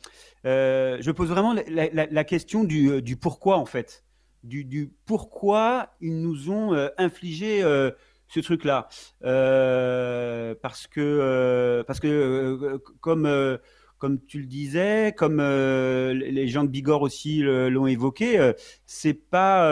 [0.47, 4.04] euh, je pose vraiment la, la- la question du, euh, du pourquoi, en fait.
[4.45, 7.91] Du, du pourquoi ils nous ont euh, infligé euh,
[8.29, 8.89] ce truc-là.
[9.25, 13.59] Euh, parce que, parce que comme,
[13.99, 18.53] comme tu le disais, comme les gens de Bigorre aussi l'ont évoqué,
[18.87, 19.69] c'est pas,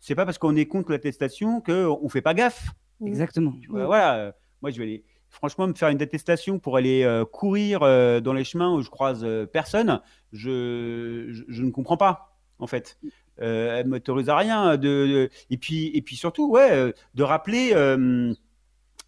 [0.00, 2.70] c'est pas parce qu'on est contre l'attestation qu'on fait pas gaffe.
[3.04, 3.54] Exactement.
[3.60, 5.04] Tu vois, voilà, moi je vais aller,
[5.34, 8.88] franchement, me faire une attestation pour aller euh, courir euh, dans les chemins où je
[8.88, 10.00] croise euh, personne,
[10.32, 12.98] je, je, je ne comprends pas, en fait.
[13.40, 14.76] Euh, elle m'autorise à rien.
[14.76, 18.32] De, de- et, puis, et puis surtout, ouais, euh, de rappeler, euh,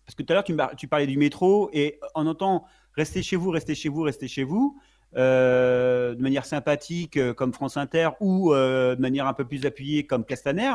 [0.05, 0.44] parce que tout à l'heure
[0.76, 2.64] tu, parlais du métro, et on entend
[2.97, 4.78] restez chez vous, restez chez vous, restez chez vous.
[5.16, 10.24] euh, de manière sympathique comme France Inter ou de manière un peu plus appuyée comme
[10.24, 10.72] Castaner,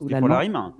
[0.00, 0.72] Ou pour la rime.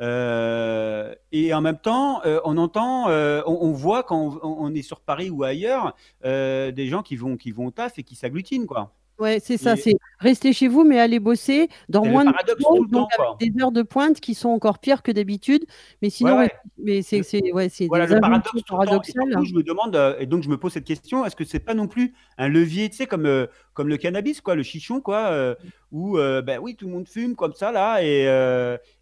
[0.00, 4.74] Euh, et en même temps, euh, on entend, euh, on, on voit quand on, on
[4.74, 8.14] est sur Paris ou ailleurs, des gens qui vont, qui vont au taf et qui
[8.14, 8.94] s'agglutinent, quoi.
[9.18, 12.30] Ouais, c'est ça, Et- c'est rester chez vous, mais aller bosser dans moins de
[12.62, 15.64] temps, donc avec des heures de pointe qui sont encore pires que d'habitude.
[16.02, 16.44] Mais sinon, Ouais, ouais.
[16.44, 18.82] ouais, mais c'est c'est- ouais, c'est Voilà le paradoxe tout le temps.
[18.82, 19.22] Et paradoxales.
[19.30, 21.60] surtout, je me demande, euh, et donc je me pose cette question, est-ce que c'est
[21.60, 25.00] pas non plus un levier, tu sais, comme, euh, comme le cannabis, quoi, le chichon,
[25.00, 25.54] quoi, euh,
[25.92, 28.26] où, euh, ben oui, tout le monde fume comme ça, là, et,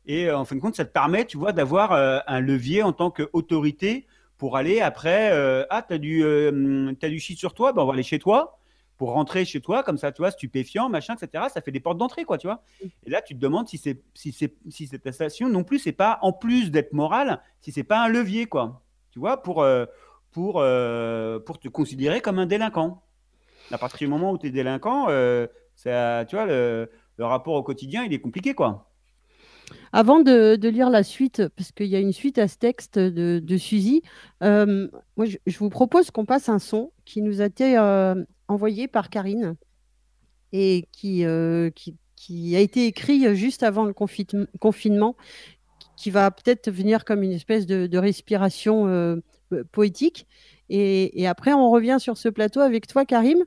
[0.07, 3.11] et en fin de compte, ça te permet, tu vois, d'avoir un levier en tant
[3.11, 4.07] qu'autorité
[4.39, 5.33] pour aller après,
[5.71, 6.23] ah, t'as du,
[7.01, 8.59] t'as du shit sur toi, ben on va aller chez toi
[9.05, 11.45] pour rentrer chez toi, comme ça, tu vois, stupéfiant, machin, etc.
[11.53, 12.63] Ça fait des portes d'entrée, quoi, tu vois.
[13.05, 15.93] Et là, tu te demandes si, c'est, si, c'est, si cette station, non plus, c'est
[15.93, 18.81] pas, en plus d'être morale, si c'est pas un levier, quoi.
[19.11, 19.85] Tu vois, pour, euh,
[20.33, 23.03] pour, euh, pour te considérer comme un délinquant.
[23.71, 27.53] À partir du moment où tu es délinquant, euh, ça, tu vois, le, le rapport
[27.53, 28.91] au quotidien, il est compliqué, quoi.
[29.93, 32.99] Avant de, de lire la suite, parce qu'il y a une suite à ce texte
[32.99, 34.03] de, de Suzy,
[34.43, 38.15] euh, moi, je, je vous propose qu'on passe un son qui nous a été euh,
[38.49, 39.55] envoyé par Karine
[40.53, 45.17] et qui, euh, qui, qui a été écrit juste avant le confinement,
[45.97, 50.27] qui va peut-être venir comme une espèce de, de respiration po- poétique.
[50.71, 53.39] Et, et après, on revient sur ce plateau avec toi, Karim,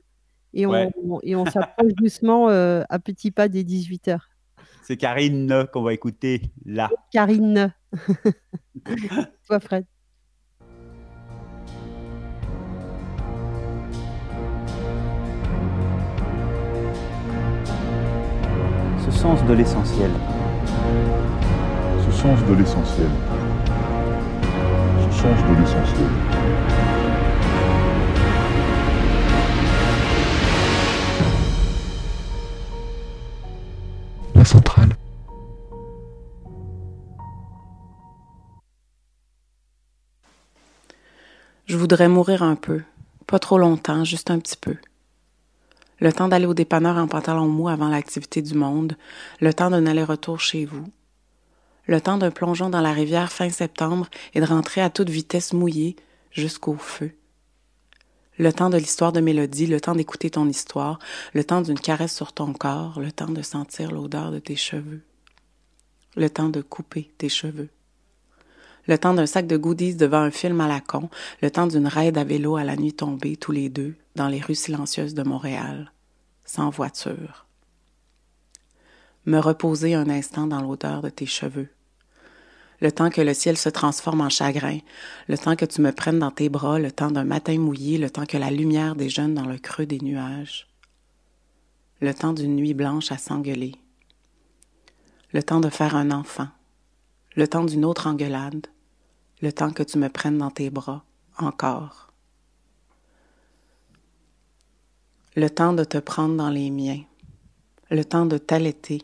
[0.54, 0.90] et on, Ouais.
[1.04, 4.27] on- et on s'approche doucement à petits pas des 18 heures.
[4.88, 6.88] C'est Karine qu'on va écouter là.
[7.12, 7.74] Karine.
[9.46, 9.84] Toi, Fred.
[19.04, 20.10] Ce sens de l'essentiel.
[22.06, 23.10] Ce sens de l'essentiel.
[25.04, 26.97] Ce sens de l'essentiel.
[41.88, 42.82] Voudrais mourir un peu,
[43.26, 44.76] pas trop longtemps, juste un petit peu.
[46.00, 48.94] Le temps d'aller au dépanneur en pantalon mou avant l'activité du monde,
[49.40, 50.84] le temps d'un aller-retour chez vous,
[51.86, 55.54] le temps d'un plongeon dans la rivière fin septembre et de rentrer à toute vitesse
[55.54, 55.96] mouillée
[56.30, 57.12] jusqu'au feu.
[58.36, 60.98] Le temps de l'histoire de Mélodie, le temps d'écouter ton histoire,
[61.32, 65.00] le temps d'une caresse sur ton corps, le temps de sentir l'odeur de tes cheveux,
[66.16, 67.70] le temps de couper tes cheveux,
[68.88, 71.10] le temps d'un sac de goodies devant un film à la con,
[71.42, 74.40] le temps d'une raide à vélo à la nuit tombée, tous les deux, dans les
[74.40, 75.92] rues silencieuses de Montréal,
[76.44, 77.46] sans voiture.
[79.26, 81.68] Me reposer un instant dans l'odeur de tes cheveux,
[82.80, 84.78] le temps que le ciel se transforme en chagrin,
[85.28, 88.08] le temps que tu me prennes dans tes bras, le temps d'un matin mouillé, le
[88.08, 90.66] temps que la lumière déjeune dans le creux des nuages,
[92.00, 93.74] le temps d'une nuit blanche à s'engueuler,
[95.32, 96.48] le temps de faire un enfant,
[97.36, 98.66] le temps d'une autre engueulade,
[99.40, 101.04] le temps que tu me prennes dans tes bras,
[101.38, 102.12] encore.
[105.36, 107.00] Le temps de te prendre dans les miens,
[107.90, 109.02] le temps de t'allaiter,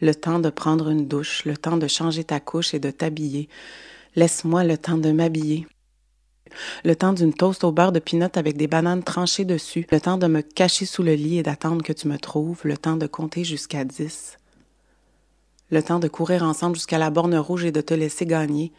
[0.00, 3.48] le temps de prendre une douche, le temps de changer ta couche et de t'habiller.
[4.14, 5.66] Laisse-moi le temps de m'habiller.
[6.84, 10.16] Le temps d'une toast au beurre de pinot avec des bananes tranchées dessus, le temps
[10.16, 13.06] de me cacher sous le lit et d'attendre que tu me trouves, le temps de
[13.06, 14.38] compter jusqu'à dix,
[15.70, 18.72] le temps de courir ensemble jusqu'à la borne rouge et de te laisser gagner,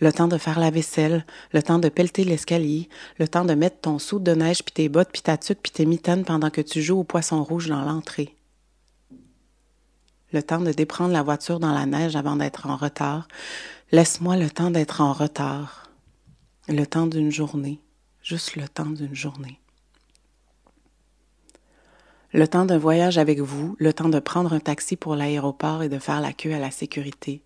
[0.00, 2.88] le temps de faire la vaisselle, le temps de pelleter l'escalier,
[3.18, 5.72] le temps de mettre ton soude de neige puis tes bottes puis ta tuque puis
[5.72, 8.36] tes mitaines pendant que tu joues au poisson rouge dans l'entrée.
[10.32, 13.28] Le temps de déprendre la voiture dans la neige avant d'être en retard.
[13.92, 15.90] Laisse-moi le temps d'être en retard.
[16.68, 17.80] Le temps d'une journée,
[18.22, 19.58] juste le temps d'une journée.
[22.34, 25.88] Le temps d'un voyage avec vous, le temps de prendre un taxi pour l'aéroport et
[25.88, 27.42] de faire la queue à la sécurité,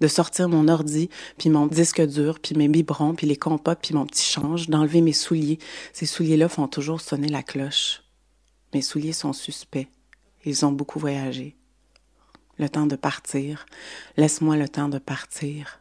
[0.00, 3.94] de sortir mon ordi, puis mon disque dur, puis mes biberons, puis les compotes, puis
[3.94, 5.58] mon petit change, d'enlever mes souliers.
[5.92, 8.02] Ces souliers-là font toujours sonner la cloche.
[8.74, 9.88] Mes souliers sont suspects.
[10.44, 11.56] Ils ont beaucoup voyagé.
[12.58, 13.66] Le temps de partir.
[14.16, 15.80] Laisse-moi le temps de partir.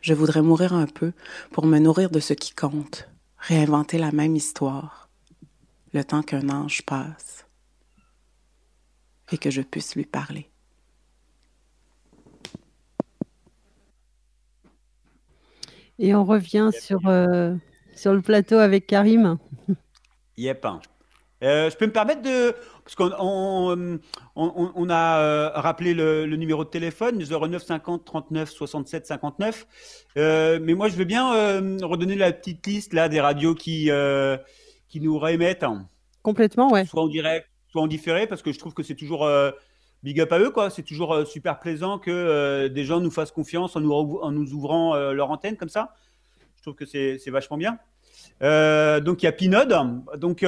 [0.00, 1.12] Je voudrais mourir un peu
[1.52, 5.08] pour me nourrir de ce qui compte, réinventer la même histoire,
[5.92, 7.46] le temps qu'un ange passe
[9.30, 10.51] et que je puisse lui parler.
[16.04, 17.54] Et on revient sur, euh,
[17.94, 19.38] sur le plateau avec Karim.
[20.36, 20.66] Yep.
[21.44, 22.54] Euh, je peux me permettre de.
[22.84, 23.98] Parce qu'on on,
[24.34, 29.66] on- on a euh, rappelé le, le numéro de téléphone, 09 50 39 67 59.
[30.16, 33.88] Euh, mais moi, je veux bien euh, redonner la petite liste là, des radios qui,
[34.88, 35.64] qui nous réémettent,
[36.24, 36.84] Complètement, ouais.
[36.84, 39.24] soit en direct, soit en différé, parce que je trouve que c'est toujours
[40.02, 40.50] big up à eux.
[40.50, 40.70] quoi.
[40.70, 44.30] C'est toujours euh, super plaisant que euh, des gens nous fassent confiance en nous, en
[44.30, 45.94] nous ouvrant euh, leur antenne comme ça.
[46.56, 47.78] Je trouve que c'est vachement bien.
[48.40, 49.76] Donc il y a Pinode.
[50.16, 50.46] Donc pour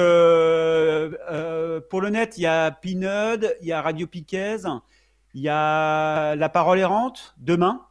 [2.01, 4.57] le net, il y a Pinode, il y a Radio Piquez,
[5.33, 7.81] il y a La Parole errante demain.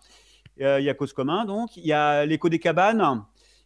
[0.57, 3.25] Il y a Cause commun donc, il y a l'Écho des cabanes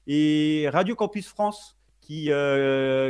[0.09, 2.32] et Radio Campus France qui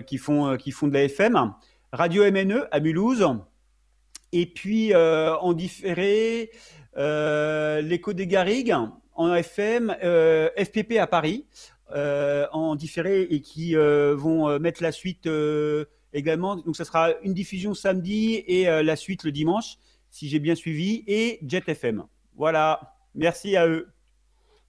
[0.06, 1.54] qui font qui font de la FM.
[1.92, 3.26] Radio MNE à Mulhouse.
[4.32, 6.50] Et puis euh, en différé,
[6.96, 8.74] euh, l'Écho des Garrigues
[9.14, 11.46] en FM, euh, FPP à Paris
[12.52, 15.26] en différé et qui vont mettre la suite
[16.12, 16.56] également.
[16.56, 19.78] Donc ça sera une diffusion samedi et la suite le dimanche,
[20.10, 22.04] si j'ai bien suivi, et Jet FM.
[22.36, 23.88] Voilà, merci à eux.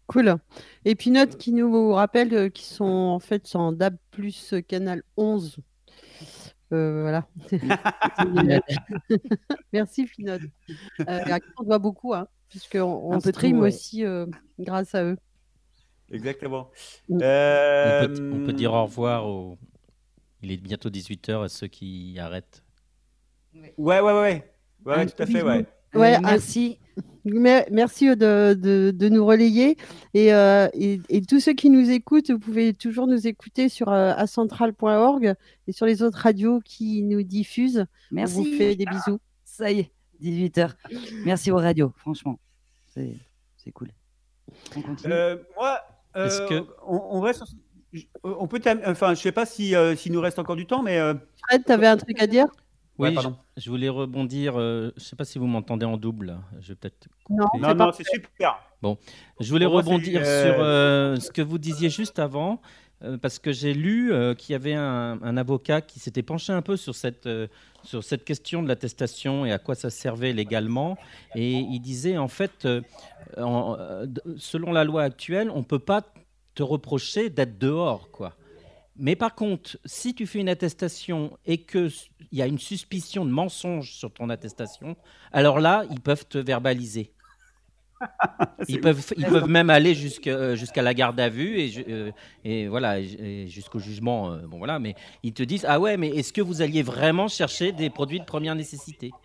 [0.07, 0.38] Cool.
[0.86, 5.57] Et puis note qui nous rappelle qu'ils sont en fait en DAB plus canal 11.
[6.72, 7.28] Euh, voilà.
[9.74, 10.34] Merci Pinot.
[10.34, 13.67] Euh, à qui on doit beaucoup, hein, puisqu'on on stream ouais.
[13.67, 14.26] aussi euh,
[14.59, 15.17] grâce à eux.
[16.11, 16.72] Exactement.
[17.09, 19.57] On peut, Euh, on peut dire au revoir au.
[20.41, 22.63] Il est bientôt 18h à ceux qui arrêtent.
[23.53, 24.53] Ouais, ouais, ouais.
[24.86, 25.65] Ouais, ouais, tout à fait, ouais.
[25.93, 26.77] Ouais, un- merci.
[27.25, 29.77] Mer- Merci de, de- de nous relayer.
[30.13, 33.89] Et, euh, et- et tous ceux qui nous écoutent, vous pouvez toujours nous écouter sur
[33.89, 35.33] euh, acentral.org
[35.67, 37.85] et sur les autres radios qui nous diffusent.
[38.11, 38.37] Merci.
[38.39, 39.19] On vous fait des bisous.
[39.43, 40.71] Ça y est, 18h.
[41.25, 42.39] Merci aux radios, franchement.
[42.93, 43.15] C'est
[43.57, 43.89] c'est cool.
[44.75, 45.13] On continue.
[45.13, 45.79] Euh, moi,
[46.15, 47.43] euh, Est-ce que- on, on reste.
[48.23, 48.61] On peut.
[48.85, 50.99] Enfin, je sais pas si euh, s'il nous reste encore du temps, mais.
[50.99, 51.13] euh,
[51.47, 52.47] Fred, tu avais un truc à dire?
[52.99, 53.35] Oui, Ouais, pardon.
[53.57, 54.53] je, je voulais rebondir.
[54.57, 56.37] euh, je ne sais pas si vous m'entendez en double.
[56.59, 57.07] Je vais peut-être.
[57.29, 57.67] Non, couper.
[57.67, 58.59] Non, non, c'est super.
[58.81, 58.97] Bon,
[59.39, 62.61] je voulais Pour rebondir euh, sur euh, ce que vous disiez juste avant,
[63.03, 66.51] euh, parce que j'ai lu euh, qu'il y avait un, un avocat qui s'était penché
[66.53, 67.47] un peu sur cette, euh,
[67.83, 70.97] sur cette question de l'attestation et à quoi ça servait légalement.
[71.35, 72.81] Et il disait, en fait, euh,
[73.37, 74.05] en- euh,
[74.37, 76.03] selon la loi actuelle, on ne peut pas
[76.55, 78.33] te reprocher d'être dehors, quoi.
[78.99, 81.91] Mais par contre, si tu fais une attestation et qu'il
[82.31, 84.97] y a une suspicion de mensonge sur ton attestation,
[85.31, 87.13] alors là, ils peuvent te verbaliser.
[88.67, 89.93] Ils peuvent, ils peuvent même aller
[90.27, 92.11] euh, jusqu'à la garde à vue et, euh,
[92.43, 93.01] et voilà
[93.47, 94.31] jusqu'au jugement.
[94.33, 97.27] euh, bon voilà, mais ils te disent ah ouais, mais est-ce que vous alliez vraiment
[97.27, 99.15] chercher des produits de première nécessité?